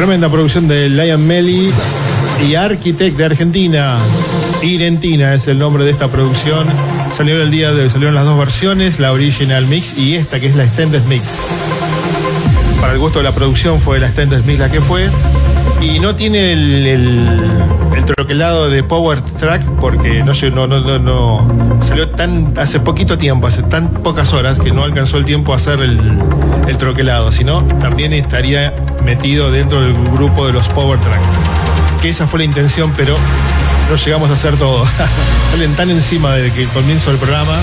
[0.00, 1.70] Tremenda producción de Lion Melly
[2.48, 3.98] y Architect de Argentina.
[4.62, 6.68] Irentina es el nombre de esta producción.
[7.12, 10.46] Salió el día de hoy, salieron las dos versiones, la original mix y esta que
[10.46, 11.22] es la extended mix.
[12.80, 15.10] Para el gusto de la producción fue la extended mix la que fue.
[15.82, 17.28] Y no tiene el, el,
[17.94, 23.48] el troquelado de Power Track porque no, no, no, no- salió tan hace poquito tiempo,
[23.48, 26.00] hace tan pocas horas que no alcanzó el tiempo a hacer el,
[26.68, 28.72] el troquelado, sino también estaría
[29.04, 31.20] metido dentro del grupo de los Power Track.
[32.00, 33.16] Que esa fue la intención, pero
[33.90, 34.86] no llegamos a hacer todo.
[35.50, 37.56] Salen tan encima de que el comienzo del programa.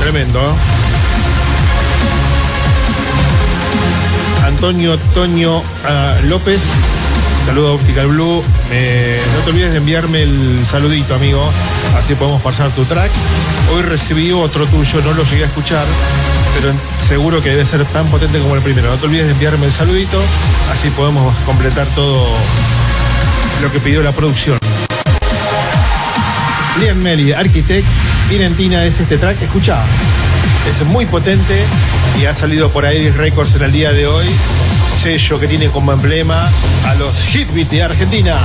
[0.00, 0.56] Tremendo, ¿no?
[4.44, 6.60] Antonio Toño ah, López.
[7.46, 8.42] Saludo a Optical Blue.
[8.42, 11.48] No te olvides de enviarme el saludito, amigo.
[11.94, 13.10] Así podemos pasar tu track.
[13.74, 15.84] Hoy recibí otro tuyo, no lo llegué a escuchar,
[16.54, 16.72] pero
[17.08, 18.90] seguro que debe ser tan potente como el primero.
[18.90, 20.20] No te olvides de enviarme el saludito.
[20.72, 22.26] Así podemos completar todo
[23.62, 24.58] lo que pidió la producción.
[26.80, 27.86] Liam Melly, Architect,
[28.30, 29.40] Irentina es este track.
[29.42, 29.78] Escucha,
[30.68, 31.64] es muy potente
[32.20, 34.26] y ha salido por ahí Records en el día de hoy.
[35.02, 36.50] Sello que tiene como emblema
[36.86, 38.36] a los Hitbeat de Argentina.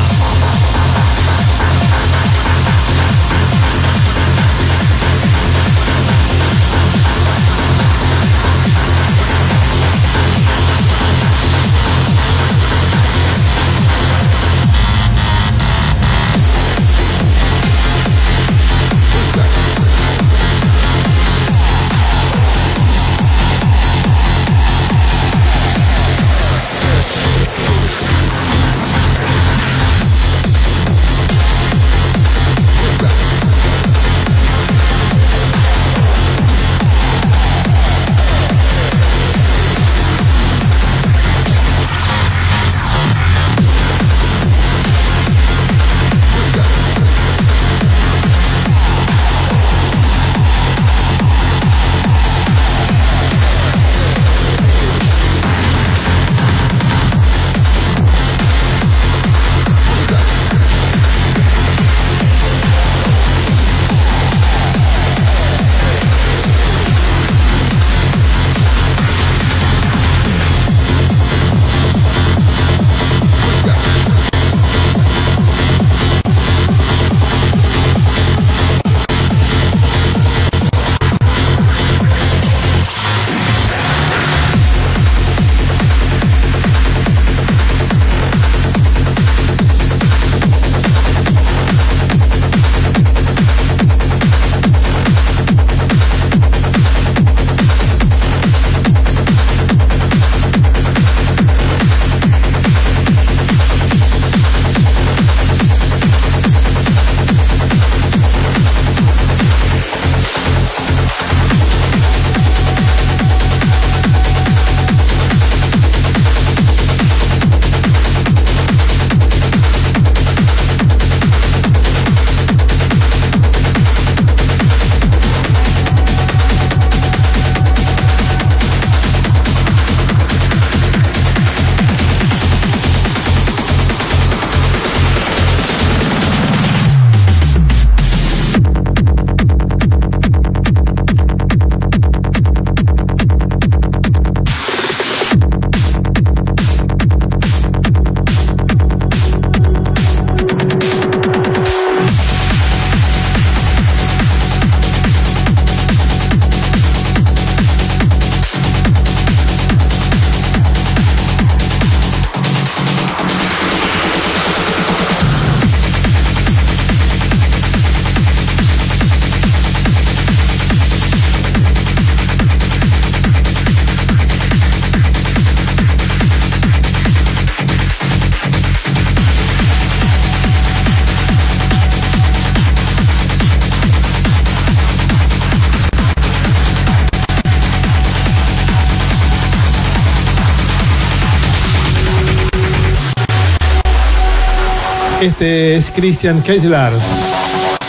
[195.42, 196.94] Este es Christian Keitlar.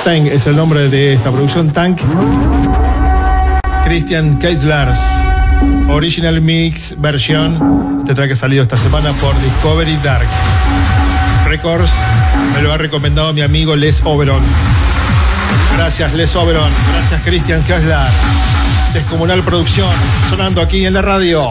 [0.04, 1.70] Tank es el nombre de esta producción.
[1.70, 2.00] Tank.
[3.84, 4.98] Christian Keitlars.
[5.90, 7.98] Original Mix versión.
[8.00, 10.26] Este track ha salido esta semana por Discovery Dark
[11.46, 11.92] Records.
[12.54, 14.42] Me lo ha recomendado mi amigo Les Oberon.
[15.76, 16.70] Gracias, Les Oberon.
[16.94, 18.10] Gracias, Christian Keitlar.
[18.94, 19.92] Descomunal Producción.
[20.30, 21.50] Sonando aquí en la radio.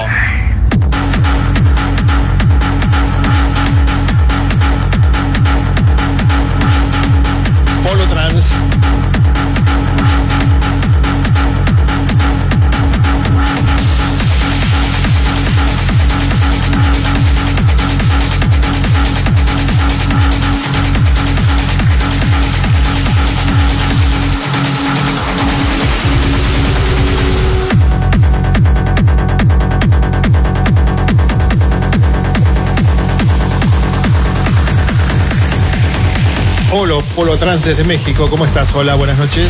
[37.16, 38.28] Polo, Trans desde México.
[38.30, 38.74] ¿Cómo estás?
[38.74, 39.50] Hola, buenas noches.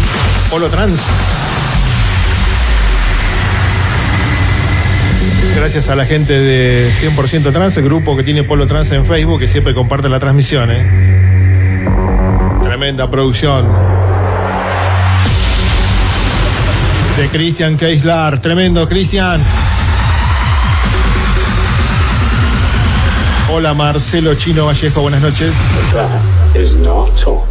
[0.49, 0.99] Polo Trans.
[5.55, 9.39] Gracias a la gente de 100% Trans, el grupo que tiene Polo Trans en Facebook,
[9.39, 10.71] que siempre comparte la transmisión.
[10.71, 10.85] ¿eh?
[12.63, 13.67] Tremenda producción.
[17.17, 18.39] De Cristian Keislar.
[18.39, 19.39] Tremendo, Cristian.
[23.53, 25.01] Hola, Marcelo Chino Vallejo.
[25.01, 25.53] Buenas noches.
[25.91, 26.09] That
[26.55, 27.50] is not all.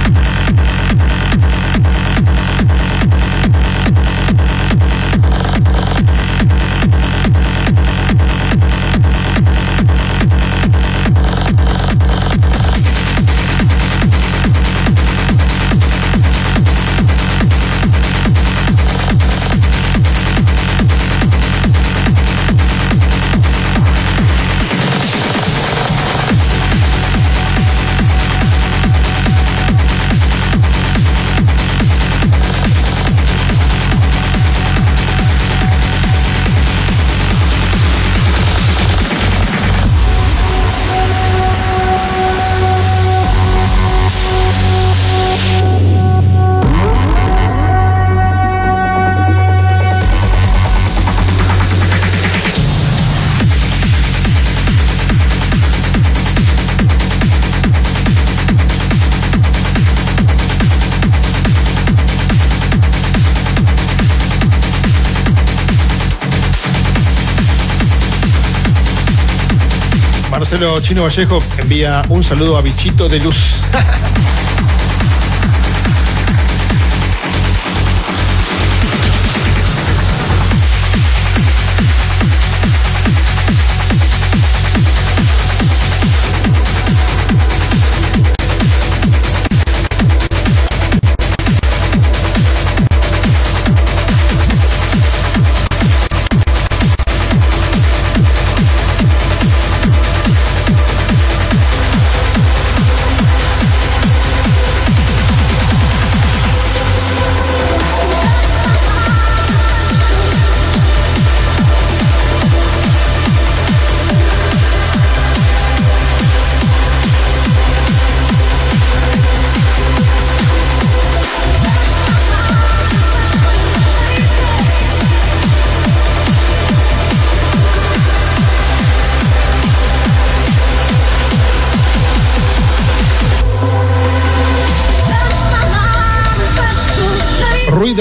[70.81, 73.35] Chino Vallejo envía un saludo a Bichito de Luz.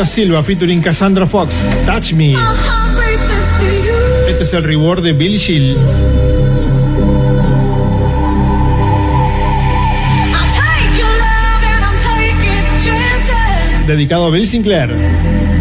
[0.06, 1.54] Silva featuring Cassandra Fox.
[1.86, 2.34] Touch Me.
[4.28, 5.78] Este es el reward de Billy Shield.
[13.86, 15.59] Dedicado a Bill Sinclair.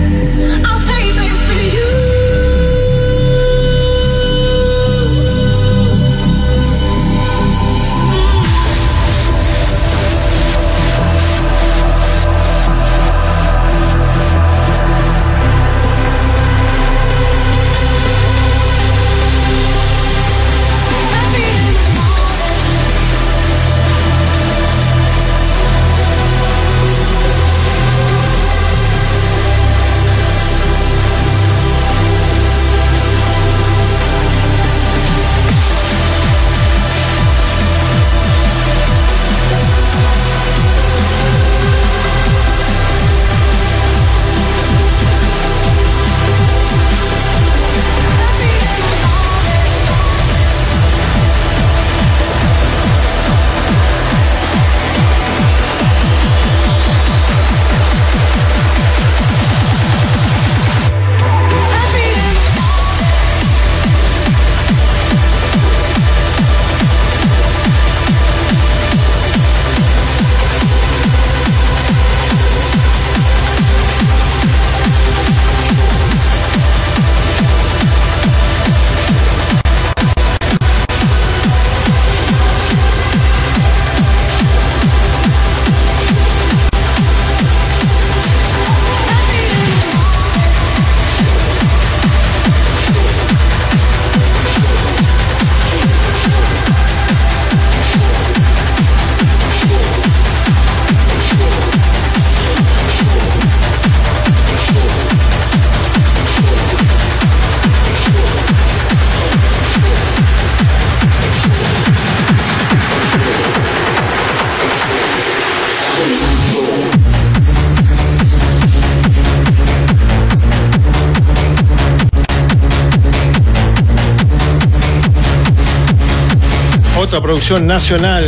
[127.20, 128.24] Otra producción nacional.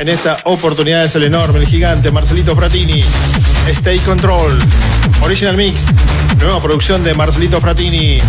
[0.00, 3.04] En esta oportunidad es el enorme, el gigante Marcelito Fratini.
[3.66, 4.58] Stay Control.
[5.22, 5.82] Original Mix.
[6.38, 8.20] Nueva producción de Marcelito Fratini.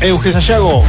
[0.00, 0.84] Euge Sayago.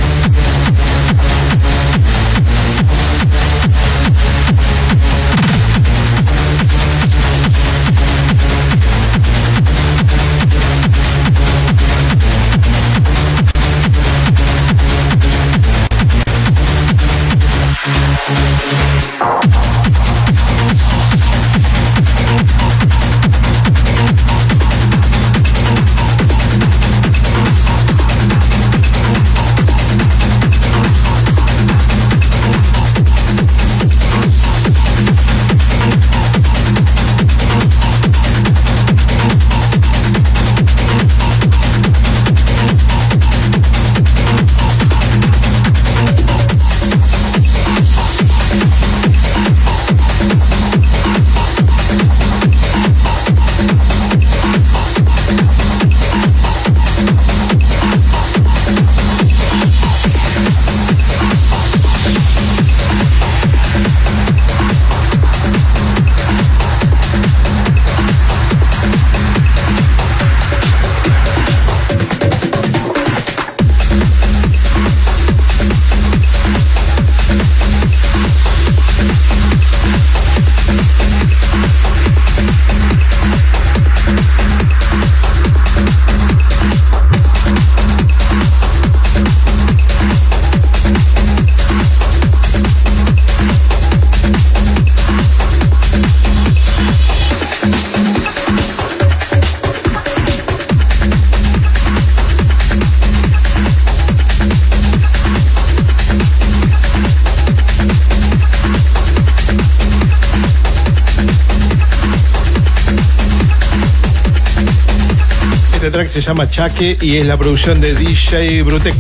[116.30, 118.94] llama Chaque y es la producción de DJ Brutec.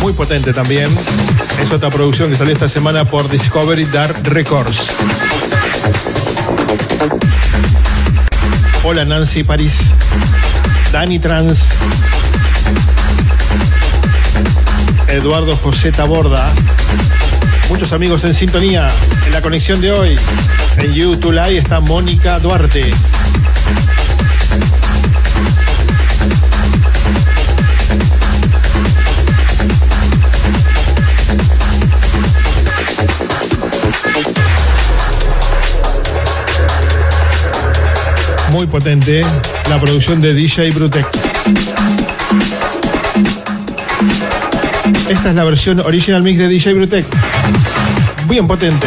[0.00, 0.88] Muy potente también.
[1.62, 4.76] Es otra producción que salió esta semana por Discovery Dark Records.
[8.82, 9.74] Hola Nancy París.
[10.90, 11.60] Dani Trans.
[15.06, 16.50] Eduardo José Taborda.
[17.68, 18.88] Muchos amigos en sintonía
[19.24, 20.16] en la conexión de hoy.
[20.78, 22.92] En YouTube Live está Mónica Duarte.
[38.50, 39.22] Muy potente
[39.68, 41.06] la producción de DJ Brutec.
[45.08, 47.06] Esta es la versión original mix de DJ Brutec.
[48.28, 48.86] Bien potente.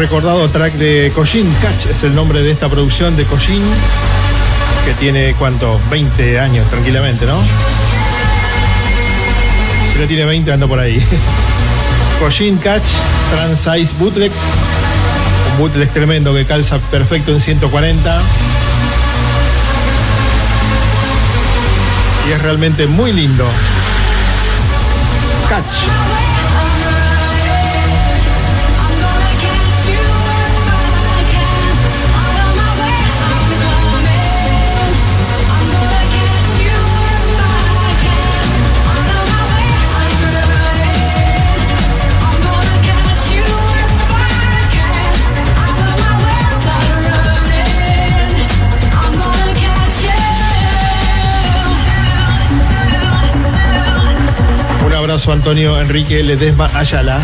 [0.00, 3.62] Recordado track de Kojin Catch, es el nombre de esta producción de Kojin,
[4.86, 7.38] que tiene cuánto, 20 años tranquilamente, ¿no?
[9.92, 11.06] Si tiene 20 anda por ahí.
[12.18, 12.82] Kojin Catch,
[13.30, 14.34] Trans Size Bootlegs,
[15.52, 18.22] un bootleg tremendo que calza perfecto en 140.
[22.26, 23.44] Y es realmente muy lindo.
[25.50, 26.29] Catch.
[55.10, 57.20] Abrazo Antonio Enrique Ledesma Ayala.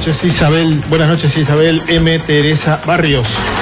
[0.00, 2.18] Noches Isabel, buenas noches Isabel M.
[2.20, 3.59] Teresa Barrios.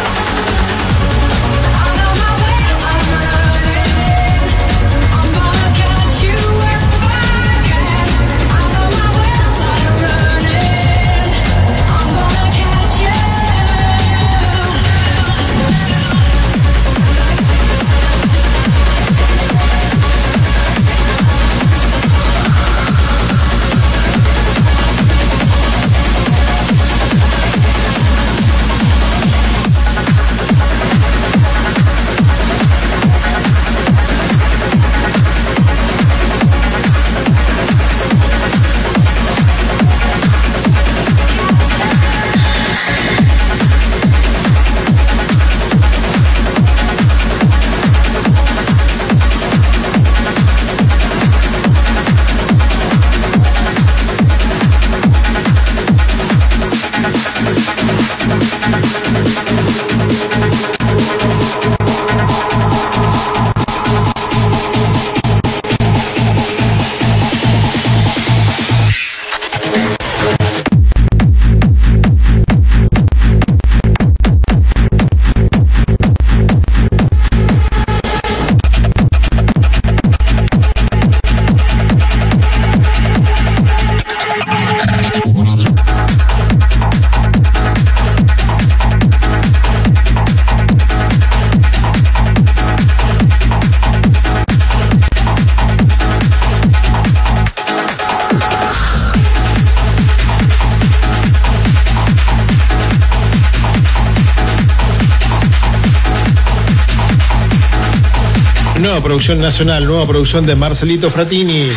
[109.36, 111.68] Nacional, nueva producción de Marcelito Fratini.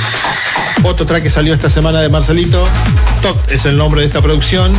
[0.84, 2.64] Otro track que salió esta semana de Marcelito.
[3.22, 4.72] Top es el nombre de esta producción.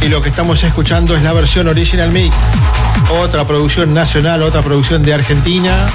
[0.00, 2.36] Y lo que estamos escuchando es la versión original mix.
[3.20, 5.88] Otra producción nacional, otra producción de Argentina.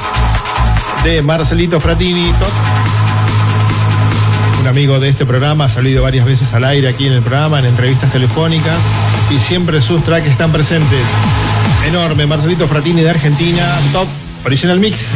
[1.06, 2.30] De Marcelito Fratini.
[2.34, 2.50] Top.
[4.60, 7.60] Un amigo de este programa, ha salido varias veces al aire aquí en el programa,
[7.60, 8.76] en entrevistas telefónicas.
[9.32, 11.06] Y siempre sus tracks están presentes.
[11.88, 13.64] Enorme, Marcelito Fratini de Argentina.
[13.94, 14.08] Top.
[14.46, 15.12] Original Mix.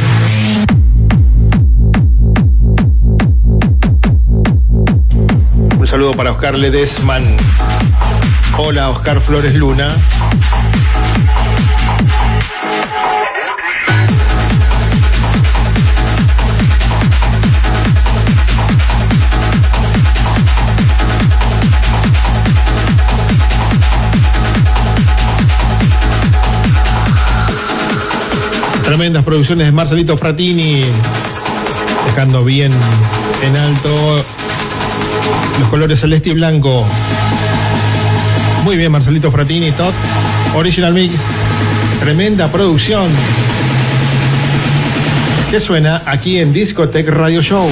[5.94, 7.22] Saludo para Oscar Ledesman.
[8.58, 9.94] Hola, Oscar Flores Luna.
[28.84, 30.86] Tremendas producciones de Marcelito Fratini,
[32.08, 32.72] dejando bien
[33.44, 34.24] en alto
[35.60, 36.86] los colores celeste y blanco.
[38.64, 39.92] Muy bien, Marcelito Fratini, top.
[40.54, 41.14] Original Mix,
[42.00, 43.06] tremenda producción.
[45.50, 47.68] Que suena aquí en Discotech Radio Show.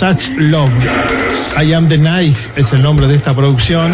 [0.00, 0.72] Such Love.
[1.58, 3.92] I Am the Nice es el nombre de esta producción.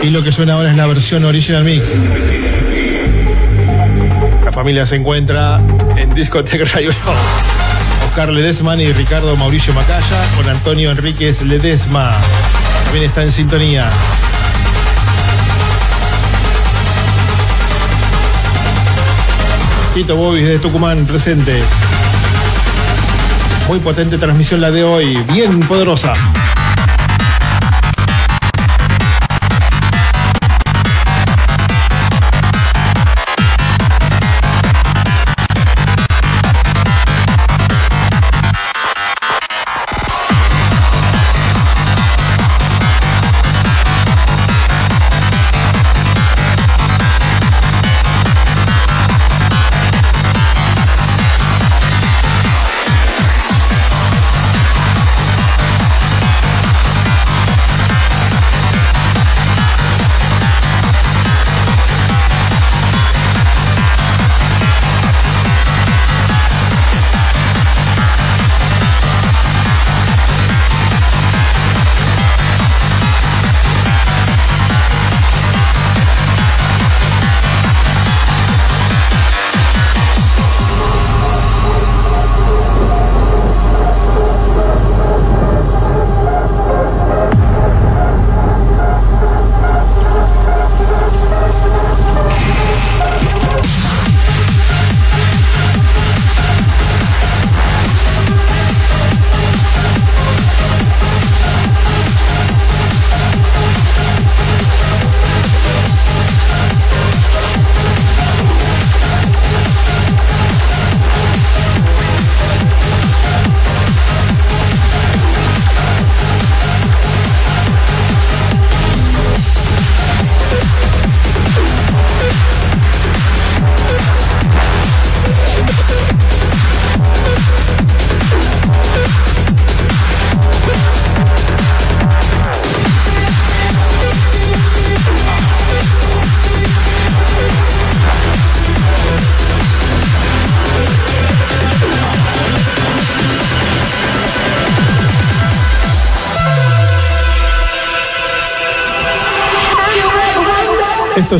[0.00, 1.88] Y lo que suena ahora es la versión original mix.
[4.44, 5.60] La familia se encuentra
[5.96, 6.92] en Discoteca Radio.
[8.06, 12.16] Oscar Ledesma y Ricardo Mauricio Macaya con Antonio Enríquez Ledesma.
[12.84, 13.90] También está en sintonía.
[19.94, 21.62] Tito Bobis de Tucumán presente.
[23.68, 26.14] Muy potente transmisión la de hoy, bien poderosa.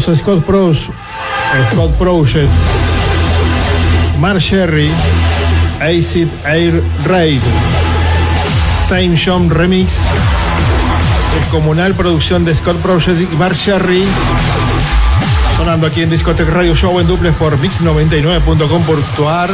[0.03, 0.89] Scott Pros,
[1.71, 2.51] Scott Project,
[4.19, 4.91] Mar Sherry,
[5.81, 7.41] Acid Air Raid,
[8.89, 9.95] Same John Remix,
[11.39, 14.05] el comunal producción de Scott Project y Mar Sherry,
[15.57, 19.51] sonando aquí en Discotech Radio Show en duples por mix99.com.ar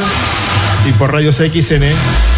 [0.89, 2.38] y por Radios XN.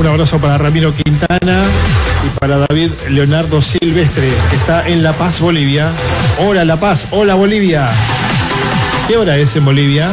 [0.00, 1.62] Un abrazo para Ramiro Quintana
[2.26, 5.90] y para David Leonardo Silvestre, que está en La Paz, Bolivia.
[6.38, 7.86] Hola La Paz, hola Bolivia.
[9.06, 10.08] ¿Qué hora es en Bolivia?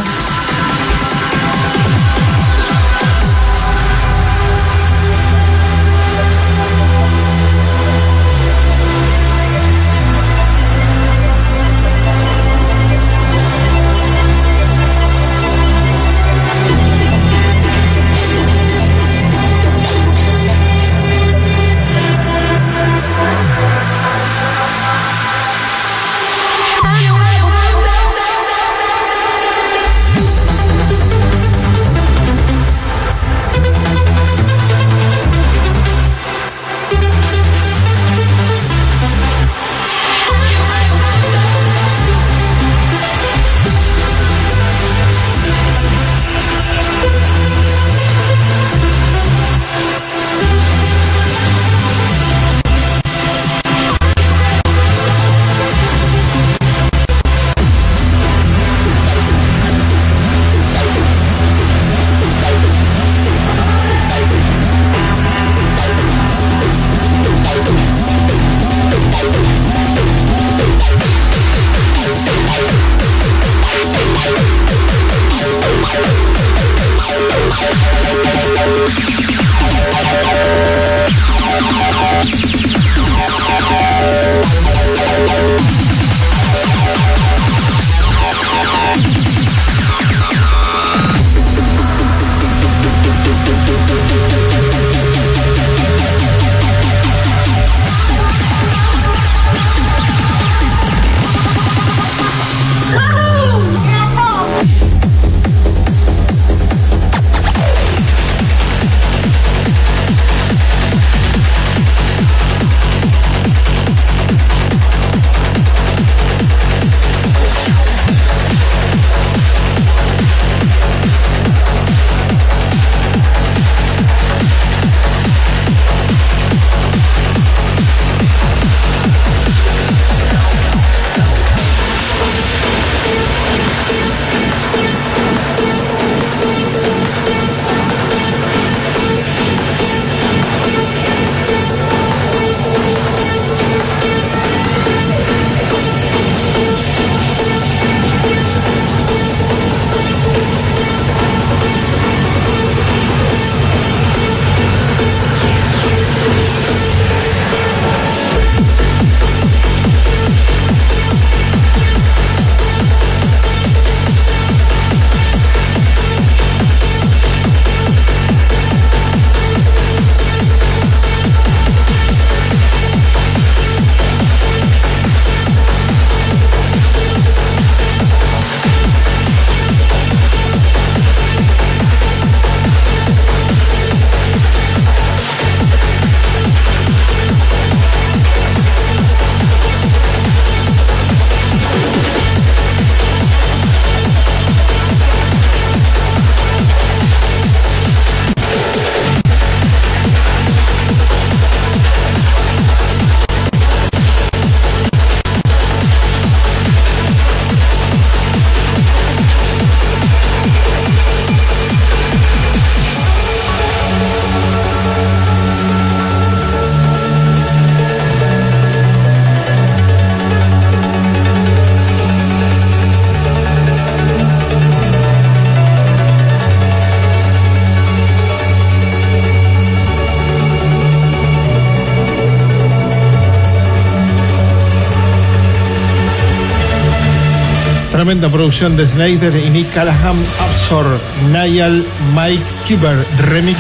[238.08, 240.98] Tremenda producción de Snyder y Nick Callahan, Absor,
[241.30, 241.84] Niall,
[242.16, 243.58] Mike Kuber, remix.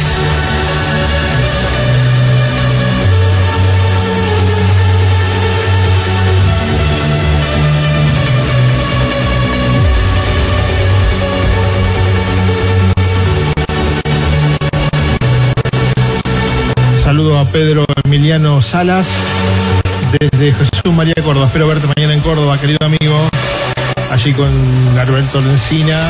[17.03, 19.10] Saludo a Pedro Emiliano Salas
[20.18, 21.48] desde Jesús María Córdoba.
[21.48, 23.19] Espero verte mañana en Córdoba, querido amigo
[24.11, 24.49] allí con
[24.97, 26.01] Alberto Lencina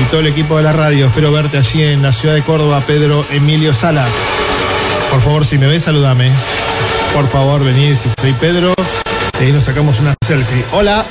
[0.00, 1.06] y todo el equipo de la radio.
[1.06, 4.10] Espero verte allí en la ciudad de Córdoba, Pedro Emilio Salas.
[5.10, 6.30] Por favor, si me ves, saludame.
[7.14, 8.74] Por favor, vení, si soy Pedro,
[9.40, 10.64] y ahí nos sacamos una selfie.
[10.72, 11.04] Hola.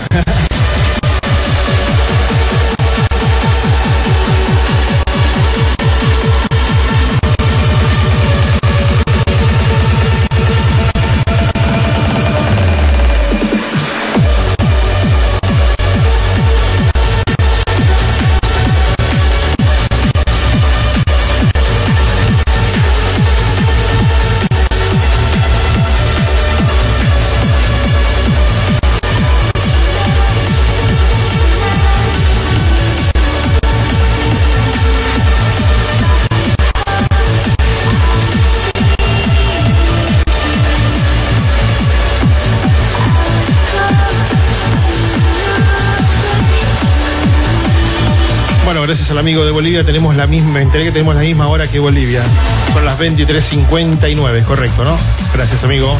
[49.20, 52.24] Amigo de Bolivia tenemos la misma, me enteré que tenemos la misma hora que Bolivia.
[52.74, 54.98] Son las 23.59, correcto, ¿no?
[55.34, 55.98] Gracias, amigo.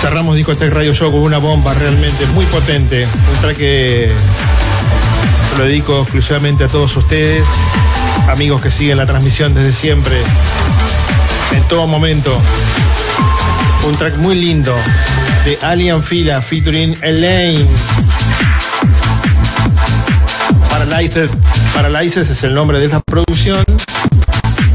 [0.00, 3.06] Cerramos Discotech Radio Show con una bomba realmente muy potente.
[3.06, 4.12] Un track que
[5.56, 7.46] lo dedico exclusivamente a todos ustedes,
[8.28, 10.20] amigos que siguen la transmisión desde siempre,
[11.52, 12.38] en todo momento.
[13.86, 14.74] Un track muy lindo
[15.44, 17.66] de Alien Fila featuring Elaine.
[20.70, 21.30] Paralyzes,
[21.74, 23.64] Paralyzes es el nombre de esa producción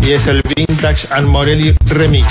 [0.01, 2.27] y es el Vintage and Morelli Remix.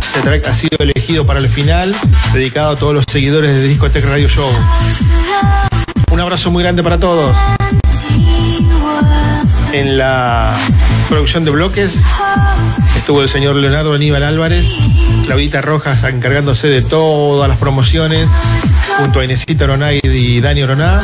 [0.00, 1.94] Este track ha sido elegido para el final,
[2.32, 4.50] dedicado a todos los seguidores de Discotech Radio Show.
[6.10, 7.36] Un abrazo muy grande para todos.
[9.72, 10.56] En la
[11.08, 12.00] producción de bloques
[12.96, 14.66] estuvo el señor Leonardo Aníbal Álvarez,
[15.28, 18.26] Claudita Rojas encargándose de todas las promociones,
[18.96, 21.00] junto a Inesita Oroná y Dani Oroná.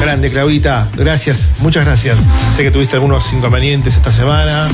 [0.00, 2.16] Grande, Claudita, gracias, muchas gracias.
[2.56, 4.66] Sé que tuviste algunos inconvenientes esta semana,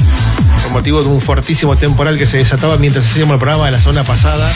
[0.63, 3.81] por motivo de un fortísimo temporal que se desataba mientras hacíamos el programa de la
[3.81, 4.53] semana pasada,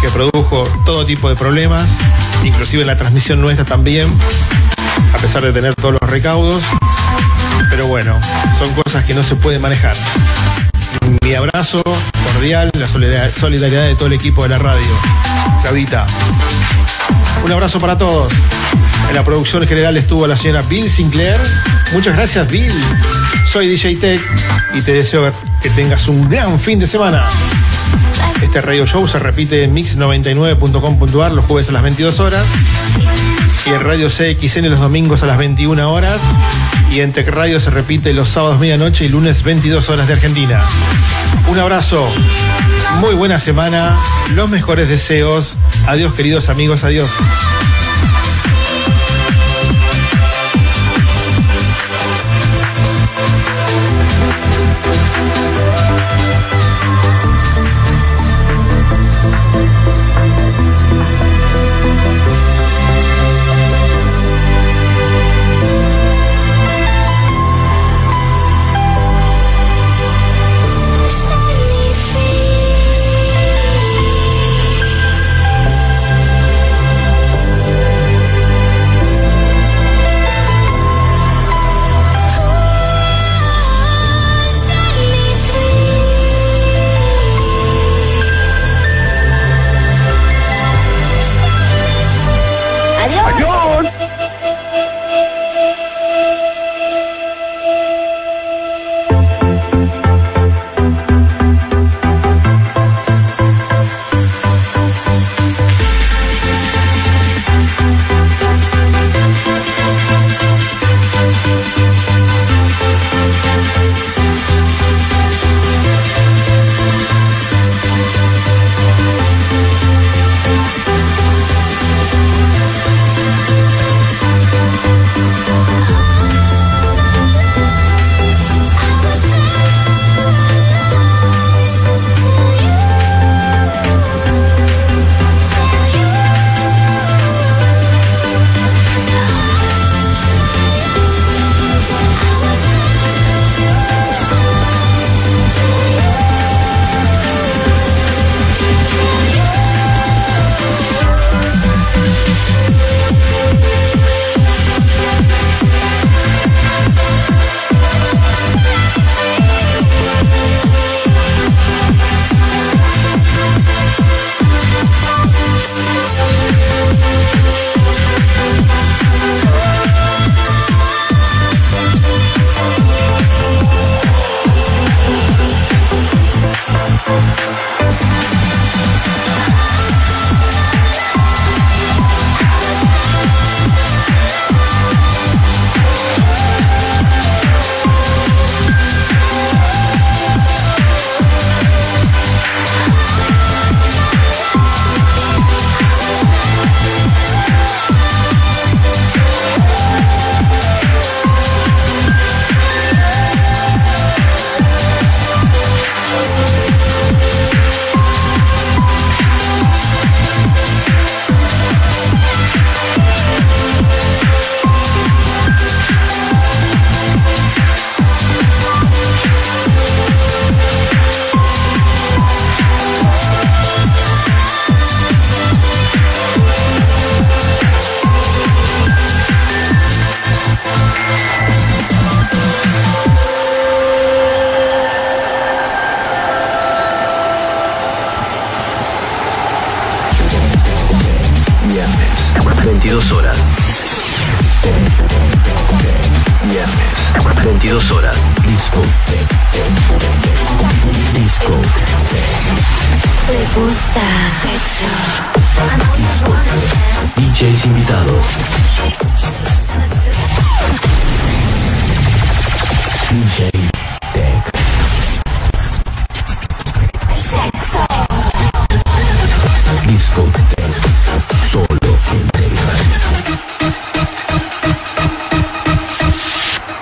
[0.00, 1.88] que produjo todo tipo de problemas,
[2.44, 4.06] inclusive la transmisión nuestra también,
[5.12, 6.62] a pesar de tener todos los recaudos.
[7.70, 8.20] Pero bueno,
[8.60, 9.96] son cosas que no se pueden manejar.
[11.22, 11.82] Mi abrazo
[12.32, 14.86] cordial, la solidaridad, de todo el equipo de la radio.
[15.62, 16.06] Claudita.
[17.44, 18.32] Un abrazo para todos.
[19.08, 21.40] En la producción general estuvo la señora Bill Sinclair.
[21.92, 22.72] Muchas gracias, Bill.
[23.50, 24.20] Soy DJ Tech
[24.74, 27.28] y te deseo que tengas un gran fin de semana.
[28.42, 32.44] Este radio show se repite en mix99.com.ar los jueves a las 22 horas
[33.66, 36.20] y en Radio CXN los domingos a las 21 horas
[36.92, 40.62] y en Tech Radio se repite los sábados medianoche y lunes 22 horas de Argentina.
[41.48, 42.06] Un abrazo,
[43.00, 43.96] muy buena semana,
[44.34, 45.54] los mejores deseos.
[45.86, 47.10] Adiós queridos amigos, adiós.